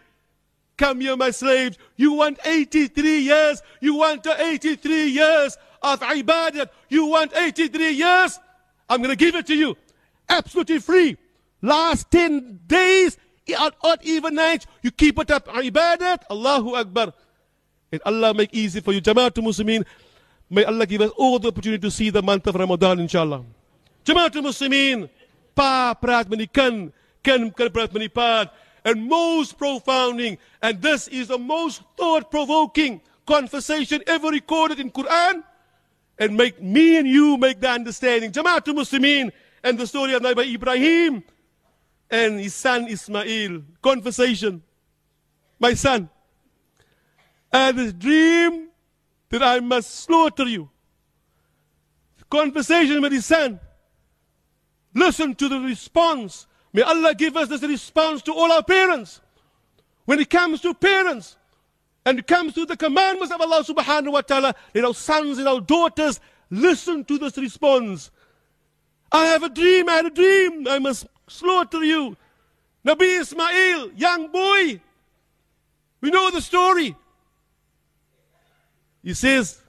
Come 0.77 1.01
here, 1.01 1.17
my 1.17 1.31
slaves. 1.31 1.77
You 1.97 2.13
want 2.13 2.37
83 2.45 3.19
years. 3.19 3.61
You 3.81 3.95
want 3.95 4.27
83 4.27 5.09
years 5.09 5.57
of 5.81 5.99
ibadat. 6.01 6.69
You 6.89 7.07
want 7.07 7.35
83 7.35 7.91
years. 7.91 8.39
I'm 8.87 8.99
going 8.99 9.09
to 9.09 9.15
give 9.15 9.35
it 9.35 9.47
to 9.47 9.55
you. 9.55 9.75
Absolutely 10.29 10.79
free. 10.79 11.17
Last 11.61 12.11
10 12.11 12.61
days, 12.67 13.17
odd 13.83 13.99
even 14.03 14.35
nights, 14.35 14.67
you 14.83 14.91
keep 14.91 15.17
it 15.19 15.31
up. 15.31 15.47
Ibadat. 15.47 16.23
Allahu 16.29 16.75
Akbar. 16.75 17.13
And 17.91 18.01
Allah 18.05 18.33
make 18.33 18.53
easy 18.53 18.79
for 18.79 18.93
you. 18.93 19.01
Jamaatul 19.01 19.43
Muslimin. 19.43 19.85
May 20.49 20.63
Allah 20.63 20.85
give 20.85 21.01
us 21.01 21.11
all 21.17 21.39
the 21.39 21.49
opportunity 21.49 21.81
to 21.81 21.91
see 21.91 22.09
the 22.09 22.21
month 22.21 22.47
of 22.47 22.55
Ramadan, 22.55 22.99
inshallah. 23.01 23.43
Jamaatul 24.05 24.43
Muslimin. 24.47 25.09
Pa 25.53 25.93
die 25.93 26.47
kind. 26.47 26.93
Kind 27.21 27.55
kan 27.55 27.69
praat 27.69 27.93
met 27.93 28.13
die. 28.13 28.49
And 28.85 29.07
most 29.07 29.57
profounding. 29.57 30.37
And 30.61 30.81
this 30.81 31.09
is 31.09 31.27
the 31.27 31.37
most 31.37 31.83
thought-provoking 31.97 33.01
conversation 33.27 34.01
ever 34.07 34.29
recorded 34.29 34.79
in 34.79 34.89
Quran. 34.89 35.43
And 36.17 36.37
make 36.37 36.61
me 36.61 36.97
and 36.97 37.07
you 37.07 37.37
make 37.37 37.59
the 37.59 37.69
understanding. 37.69 38.31
Jamaatul 38.31 38.79
Muslimin. 38.79 39.31
And 39.63 39.77
the 39.77 39.85
story 39.85 40.13
of 40.13 40.21
Nabi 40.23 40.55
Ibrahim 40.55 41.23
and 42.09 42.39
his 42.39 42.55
son 42.55 42.87
Ismail. 42.87 43.63
Conversation. 43.81 44.63
My 45.59 45.73
son. 45.73 46.09
I 47.53 47.67
had 47.67 47.75
this 47.75 47.93
dream 47.93 48.69
that 49.29 49.43
I 49.43 49.59
must 49.59 49.91
slaughter 49.91 50.45
you. 50.45 50.69
Conversation 52.29 53.01
with 53.01 53.11
his 53.11 53.25
son. 53.25 53.59
Listen 54.95 55.35
to 55.35 55.49
the 55.49 55.59
response. 55.59 56.47
May 56.71 56.81
Allah 56.81 57.13
give 57.13 57.35
us 57.35 57.49
this 57.49 57.61
response 57.61 58.21
to 58.23 58.33
all 58.33 58.51
our 58.51 58.63
parents. 58.63 59.19
When 60.05 60.19
it 60.19 60.29
comes 60.29 60.61
to 60.61 60.73
parents 60.73 61.35
and 62.05 62.19
it 62.19 62.27
comes 62.27 62.53
to 62.53 62.65
the 62.65 62.77
commandments 62.77 63.33
of 63.33 63.41
Allah 63.41 63.63
subhanahu 63.63 64.13
wa 64.13 64.21
ta'ala, 64.21 64.55
let 64.73 64.85
our 64.85 64.93
sons 64.93 65.37
and 65.37 65.47
our 65.47 65.59
daughters 65.59 66.21
listen 66.49 67.03
to 67.05 67.17
this 67.17 67.37
response. 67.37 68.11
I 69.11 69.25
have 69.25 69.43
a 69.43 69.49
dream, 69.49 69.89
I 69.89 69.93
had 69.93 70.05
a 70.05 70.09
dream, 70.09 70.67
I 70.69 70.79
must 70.79 71.07
slaughter 71.27 71.83
you. 71.83 72.15
Nabi 72.85 73.19
Ismail, 73.19 73.91
young 73.91 74.31
boy. 74.31 74.79
We 75.99 76.09
know 76.09 76.31
the 76.31 76.41
story. 76.41 76.95
He 79.03 79.13
says, 79.13 79.61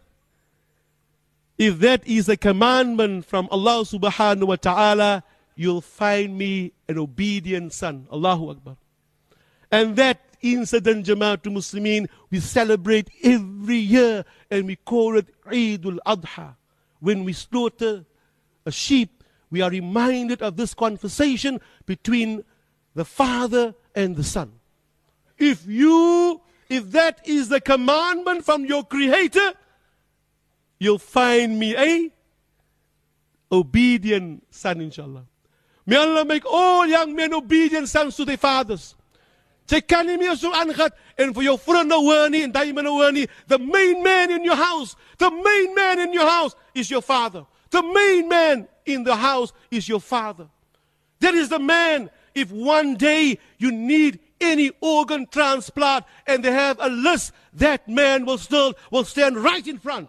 if 1.59 1.79
that 1.79 2.07
is 2.07 2.29
a 2.29 2.37
commandment 2.37 3.25
from 3.25 3.49
Allah 3.51 3.85
subhanahu 3.85 4.49
wa 4.49 4.57
ta'ala, 4.57 5.23
you'll 5.55 5.81
find 5.81 6.37
me 6.37 6.73
an 6.89 6.99
obedient 6.99 7.73
son. 7.73 8.07
Allahu 8.13 8.51
Akbar. 8.51 8.77
And 9.71 9.97
that 9.97 10.21
incident, 10.43 11.07
Jamaatul 11.07 11.53
Muslimin, 11.53 12.09
we 12.31 12.41
celebrate 12.41 13.11
every 13.23 13.77
year 13.77 14.25
and 14.51 14.67
we 14.67 14.77
call 14.77 15.17
it 15.17 15.29
Eid 15.47 15.87
al-Adha. 15.87 16.57
When 17.01 17.25
we 17.25 17.33
slaughter 17.33 18.05
a 18.67 18.73
sheep, 18.73 19.23
we 19.51 19.61
are 19.61 19.71
reminded 19.71 20.43
of 20.43 20.57
this 20.57 20.75
conversation 20.75 21.61
between 21.87 22.45
the 22.95 23.05
father 23.05 23.75
and 23.95 24.17
the 24.17 24.25
son. 24.25 24.53
if 25.39 25.67
you, 25.67 26.41
if 26.73 26.91
that 26.93 27.21
is 27.29 27.49
the 27.49 27.61
commandment 27.61 28.45
from 28.45 28.65
your 28.65 28.83
creator, 28.85 29.53
you'll 30.79 30.99
find 30.99 31.59
me 31.59 31.77
a 31.77 32.11
obedient 33.51 34.43
son, 34.51 34.81
inshallah. 34.81 35.25
May 35.85 35.97
Allah 35.97 36.25
make 36.25 36.45
all 36.47 36.87
young 36.87 37.15
men 37.15 37.35
obedient 37.35 37.89
sons 37.89 38.17
to 38.17 38.25
their 38.25 38.39
fathers. 38.39 38.95
Jy 39.69 39.81
kan 39.81 40.07
nie 40.07 40.19
meer 40.19 40.35
so 40.37 40.51
aangaan 40.53 40.91
en 41.17 41.33
vir 41.33 41.47
jou 41.47 41.57
vriende 41.57 41.97
hoor 41.97 42.29
nie 42.31 42.43
en. 42.43 42.53
The 42.53 43.59
main 43.59 44.03
man 44.03 44.31
in 44.31 44.45
your 44.45 44.57
house, 44.57 44.97
the 45.19 45.31
main 45.31 45.75
man 45.75 46.01
in 46.01 46.13
your 46.13 46.29
house 46.29 46.55
is 46.75 46.91
your 46.91 47.03
father. 47.03 47.47
The 47.71 47.83
main 47.83 48.29
man 48.29 48.69
in 48.85 49.05
the 49.05 49.17
house 49.17 49.53
is 49.71 49.89
your 49.89 50.01
father. 50.01 50.49
That 51.21 51.35
is 51.35 51.49
the 51.49 51.59
man 51.59 52.11
if 52.35 52.51
one 52.51 52.97
day 52.97 53.39
you 53.59 53.71
need 53.71 54.19
any 54.43 54.71
organ 54.81 55.27
transplant 55.27 56.05
and 56.27 56.45
they 56.45 56.53
have 56.53 56.79
a 56.81 56.89
list, 56.89 57.33
that 57.55 57.89
man 57.89 58.27
will 58.27 58.39
still 58.39 58.75
will 58.91 59.05
stand 59.05 59.37
right 59.37 59.67
in 59.67 59.79
front. 59.79 60.09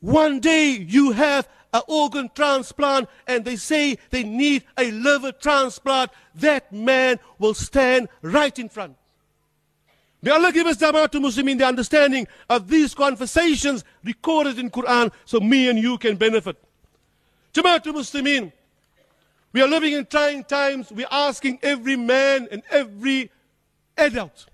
One 0.00 0.40
day 0.40 0.70
you 0.70 1.12
have 1.12 1.48
an 1.72 1.82
organ 1.86 2.30
transplant 2.34 3.08
and 3.26 3.44
they 3.44 3.56
say 3.56 3.98
they 4.10 4.24
need 4.24 4.64
a 4.76 4.90
liver 4.90 5.32
transplant, 5.32 6.10
that 6.34 6.72
man 6.72 7.18
will 7.38 7.54
stand 7.54 8.08
right 8.20 8.58
in 8.58 8.68
front. 8.68 8.96
May 10.20 10.30
Allah 10.30 10.52
give 10.52 10.66
us 10.66 10.76
the 10.76 10.86
Jamaatul 10.86 11.20
Muslimin 11.20 11.58
the 11.58 11.66
understanding 11.66 12.28
of 12.48 12.68
these 12.68 12.94
conversations 12.94 13.84
recorded 14.04 14.58
in 14.58 14.70
Quran 14.70 15.12
so 15.24 15.40
me 15.40 15.68
and 15.68 15.78
you 15.78 15.98
can 15.98 16.16
benefit. 16.16 16.56
Jamaatul 17.52 17.94
Muslimin, 17.94 18.52
we 19.52 19.60
are 19.60 19.68
living 19.68 19.92
in 19.92 20.06
trying 20.06 20.44
times. 20.44 20.90
We're 20.90 21.06
asking 21.10 21.58
every 21.62 21.96
man 21.96 22.48
and 22.50 22.62
every 22.70 23.30
adult 23.96 24.46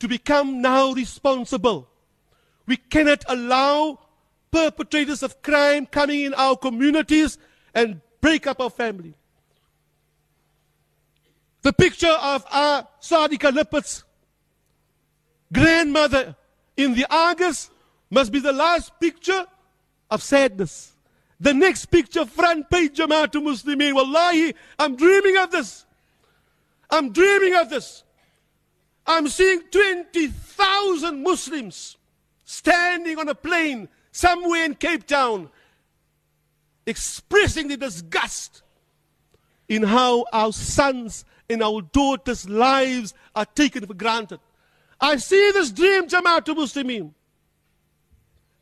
to 0.00 0.08
become 0.08 0.60
now 0.60 0.92
responsible. 0.92 1.88
We 2.66 2.76
cannot 2.76 3.24
allow 3.28 4.00
perpetrators 4.50 5.22
of 5.22 5.40
crime 5.42 5.86
coming 5.86 6.22
in 6.22 6.34
our 6.34 6.56
communities 6.56 7.38
and 7.74 8.00
break 8.20 8.46
up 8.46 8.60
our 8.60 8.70
family. 8.70 9.14
The 11.62 11.72
picture 11.72 12.08
of 12.08 12.44
our 12.50 12.88
Sadika 13.00 13.52
Lippert's 13.52 14.02
grandmother 15.52 16.34
in 16.76 16.94
the 16.94 17.06
Argus 17.10 17.70
must 18.10 18.32
be 18.32 18.40
the 18.40 18.52
last 18.52 18.98
picture 18.98 19.44
of 20.10 20.22
sadness. 20.22 20.92
The 21.40 21.54
next 21.54 21.86
picture, 21.86 22.26
front 22.26 22.68
page 22.68 22.98
Jamaatul 22.98 23.42
Muslimin. 23.42 23.94
Wallahi, 23.94 24.54
I'm 24.78 24.94
dreaming 24.94 25.38
of 25.38 25.50
this. 25.50 25.86
I'm 26.90 27.12
dreaming 27.12 27.54
of 27.54 27.70
this. 27.70 28.04
I'm 29.06 29.26
seeing 29.28 29.62
20,000 29.70 31.22
Muslims 31.22 31.96
standing 32.44 33.18
on 33.18 33.28
a 33.28 33.34
plane 33.34 33.88
somewhere 34.12 34.64
in 34.64 34.74
Cape 34.74 35.06
Town 35.06 35.48
expressing 36.86 37.68
the 37.68 37.76
disgust 37.76 38.62
in 39.68 39.82
how 39.82 40.26
our 40.32 40.52
sons 40.52 41.24
and 41.48 41.62
our 41.62 41.80
daughters' 41.80 42.48
lives 42.48 43.14
are 43.34 43.46
taken 43.46 43.86
for 43.86 43.94
granted. 43.94 44.40
I 45.00 45.16
see 45.16 45.52
this 45.52 45.70
dream, 45.70 46.06
Jamaatul 46.08 46.56
Muslimin. 46.56 47.12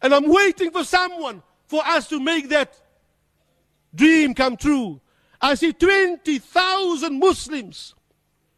And 0.00 0.14
I'm 0.14 0.28
waiting 0.30 0.70
for 0.70 0.84
someone 0.84 1.42
for 1.67 1.85
us 1.85 2.07
to 2.09 2.19
make 2.19 2.49
that 2.49 2.75
dream 3.93 4.33
come 4.33 4.57
true. 4.57 4.99
I 5.41 5.55
see 5.55 5.73
20,000 5.73 7.19
Muslims, 7.19 7.95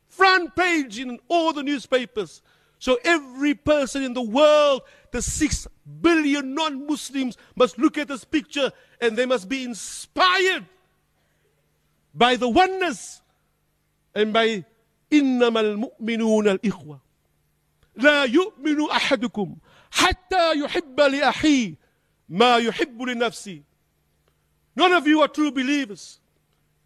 front 0.08 0.56
page 0.56 1.00
in 1.00 1.20
all 1.28 1.54
the 1.54 1.63
newspapers. 1.63 2.41
So 2.80 3.00
every 3.04 3.56
person 3.56 4.04
in 4.04 4.13
the 4.13 4.22
world, 4.22 4.84
the 5.12 5.22
6 5.22 5.68
billion 6.02 6.54
non 6.54 6.86
Muslims, 6.86 7.38
must 7.56 7.78
look 7.80 7.98
at 7.98 8.08
this 8.08 8.24
picture 8.24 8.72
and 9.02 9.18
they 9.18 9.26
must 9.26 9.50
be 9.50 9.63
inspired 9.63 10.65
by 12.13 12.36
the 12.36 12.48
oneness 12.50 13.22
and 14.13 14.32
by 14.32 14.63
إنما 15.13 15.60
المؤمنون 15.60 16.48
الإخوة 16.48 17.00
لا 17.96 18.24
يؤمن 18.24 18.89
أحدكم 18.91 19.56
حتى 19.91 20.60
يحب 20.60 21.02
لأخيه 21.02 21.76
ma 22.31 22.59
yuhibbu 22.59 23.14
nafsi. 23.16 23.62
None 24.77 24.93
of 24.93 25.07
you 25.07 25.21
are 25.21 25.29
true 25.29 25.51
believers 25.51 26.21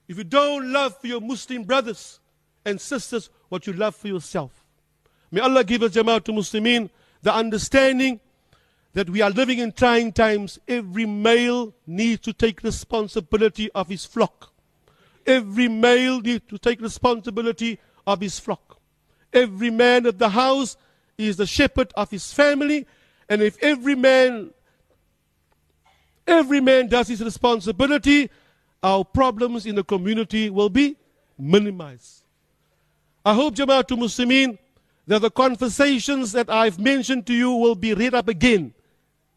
if 0.09 0.17
you 0.19 0.25
don't 0.25 0.73
love 0.73 0.99
for 0.99 1.07
your 1.07 1.21
Muslim 1.21 1.63
brothers 1.65 2.19
and 2.65 2.81
sisters 2.81 3.29
what 3.51 3.67
you 3.67 3.75
love 3.75 3.95
for 3.95 4.09
yourself. 4.09 4.65
May 5.31 5.41
Allah 5.41 5.63
give 5.63 5.83
us 5.83 5.93
Jama'at 5.93 6.25
to 6.25 6.33
Muslimin 6.33 6.89
the 7.23 7.35
understanding 7.35 8.21
that 8.95 9.11
we 9.11 9.21
are 9.21 9.31
living 9.31 9.59
in 9.59 9.73
trying 9.73 10.13
times. 10.13 10.59
Every 10.67 11.05
male 11.05 11.75
needs 11.87 12.23
to 12.23 12.33
take 12.33 12.63
responsibility 12.63 13.71
of 13.73 13.89
his 13.89 14.05
flock. 14.05 14.53
Every 15.27 15.69
male 15.69 16.21
needs 16.21 16.45
to 16.49 16.59
take 16.59 16.81
responsibility 16.81 17.79
of 18.07 18.21
his 18.21 18.39
flock. 18.39 18.79
Every 19.33 19.71
man 19.71 20.07
of 20.07 20.19
the 20.19 20.29
house 20.31 20.77
is 21.19 21.37
the 21.37 21.47
shepherd 21.47 21.93
of 21.97 22.11
his 22.11 22.33
family. 22.33 22.87
And 23.29 23.43
if 23.43 23.61
every 23.63 23.95
man 23.95 24.54
every 26.27 26.61
man 26.61 26.89
does 26.89 27.09
his 27.09 27.23
responsibility, 27.23 28.31
our 28.83 29.05
problems 29.05 29.67
in 29.67 29.75
the 29.75 29.85
community 29.85 30.51
will 30.51 30.69
be 30.69 30.97
minimized. 31.39 32.23
I 33.25 33.35
hope 33.35 33.55
Jamaatul 33.55 33.99
Muslimin 33.99 34.59
that 35.07 35.21
the 35.21 35.31
conversations 35.31 36.33
that 36.33 36.51
I've 36.51 36.79
mentioned 36.79 37.27
to 37.27 37.35
you 37.35 37.53
will 37.53 37.75
be 37.75 37.95
read 37.95 38.15
up 38.15 38.29
again. 38.29 38.75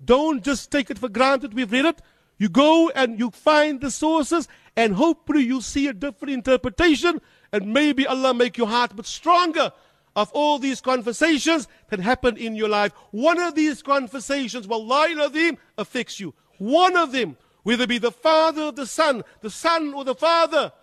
Don't 0.03 0.43
just 0.43 0.71
take 0.71 0.89
it 0.89 0.99
for 0.99 1.09
granted 1.09 1.53
we've 1.53 1.71
read 1.71 1.85
it. 1.85 2.01
You 2.37 2.49
go 2.49 2.89
and 2.89 3.17
you 3.17 3.31
find 3.31 3.81
the 3.81 3.89
sources 3.89 4.47
and 4.75 4.93
hopefully 4.93 5.43
you 5.43 5.59
see 5.61 5.87
a 5.87 5.93
different 5.93 6.33
interpretation 6.33 7.19
and 7.51 7.73
maybe 7.73 8.05
Allah 8.05 8.33
make 8.33 8.57
your 8.57 8.67
heart 8.67 8.91
but 8.95 9.05
stronger 9.05 9.71
of 10.17 10.31
all 10.33 10.57
these 10.57 10.81
conversations 10.81 11.67
that 11.89 11.99
happen 11.99 12.35
in 12.37 12.55
your 12.55 12.67
life. 12.67 12.91
One 13.11 13.39
of 13.39 13.53
these 13.53 13.83
conversations, 13.83 14.67
wallahi 14.67 15.13
ladhim, 15.13 15.57
affects 15.77 16.19
you. 16.19 16.33
One 16.57 16.97
of 16.97 17.11
them, 17.11 17.37
whether 17.61 17.83
it 17.83 17.89
be 17.89 17.99
the 17.99 18.11
father 18.11 18.63
or 18.63 18.71
the 18.71 18.87
son, 18.87 19.23
the 19.41 19.51
son 19.51 19.93
or 19.93 20.03
the 20.03 20.15
father, 20.15 20.73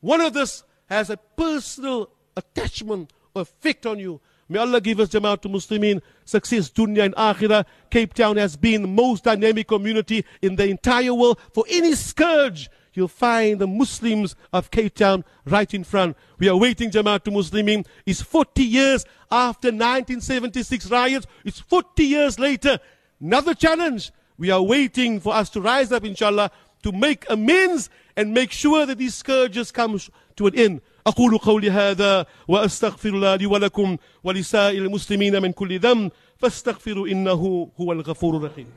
one 0.00 0.22
of 0.22 0.32
this 0.32 0.64
has 0.86 1.10
a 1.10 1.18
personal 1.18 2.08
attachment 2.38 3.12
or 3.34 3.42
effect 3.42 3.84
on 3.84 3.98
you. 3.98 4.18
May 4.48 4.58
Allah 4.58 4.80
give 4.80 4.98
us 4.98 5.10
Jamaat 5.10 5.42
to 5.42 5.48
Muslimin 5.50 6.00
success, 6.24 6.70
dunya 6.70 7.04
and 7.04 7.14
akhirah. 7.16 7.66
Cape 7.90 8.14
Town 8.14 8.38
has 8.38 8.56
been 8.56 8.80
the 8.80 8.88
most 8.88 9.24
dynamic 9.24 9.68
community 9.68 10.24
in 10.40 10.56
the 10.56 10.66
entire 10.68 11.12
world. 11.12 11.38
For 11.52 11.64
any 11.68 11.94
scourge, 11.94 12.70
you'll 12.93 13.07
find 13.07 13.59
the 13.59 13.67
Muslims 13.67 14.35
of 14.51 14.71
Cape 14.71 14.95
Town 14.95 15.23
right 15.45 15.73
in 15.73 15.83
front. 15.83 16.17
We 16.37 16.49
are 16.49 16.57
waiting 16.57 16.91
Jamaatul 16.91 17.33
Muslimin. 17.33 17.85
It's 18.05 18.21
40 18.21 18.63
years 18.63 19.05
after 19.31 19.69
1976 19.69 20.89
riots. 20.89 21.27
It's 21.45 21.59
40 21.59 22.03
years 22.03 22.39
later. 22.39 22.79
Another 23.21 23.53
challenge. 23.53 24.11
We 24.37 24.51
are 24.51 24.61
waiting 24.61 25.19
for 25.19 25.33
us 25.33 25.49
to 25.49 25.61
rise 25.61 25.91
up, 25.91 26.05
inshallah, 26.05 26.51
to 26.83 26.91
make 26.91 27.29
amends 27.29 27.89
and 28.15 28.33
make 28.33 28.51
sure 28.51 28.85
that 28.85 28.97
these 28.97 29.15
scourges 29.15 29.71
come 29.71 29.99
to 30.37 30.47
an 30.47 30.55
end. 30.55 30.81
أقول 31.07 31.37
قولي 31.37 31.71
هذا 31.71 32.25
وأستغفر 32.47 33.09
الله 33.09 33.35
لي 33.35 33.45
ولكم 33.45 33.97
ولسائر 34.23 34.85
المسلمين 34.85 35.41
من 35.41 35.51
كل 35.51 35.79
ذنب 35.79 36.11
فاستغفروا 36.37 37.07
إنه 37.07 37.71
هو 37.81 37.91
الغفور 37.91 38.37
الرحيم 38.37 38.67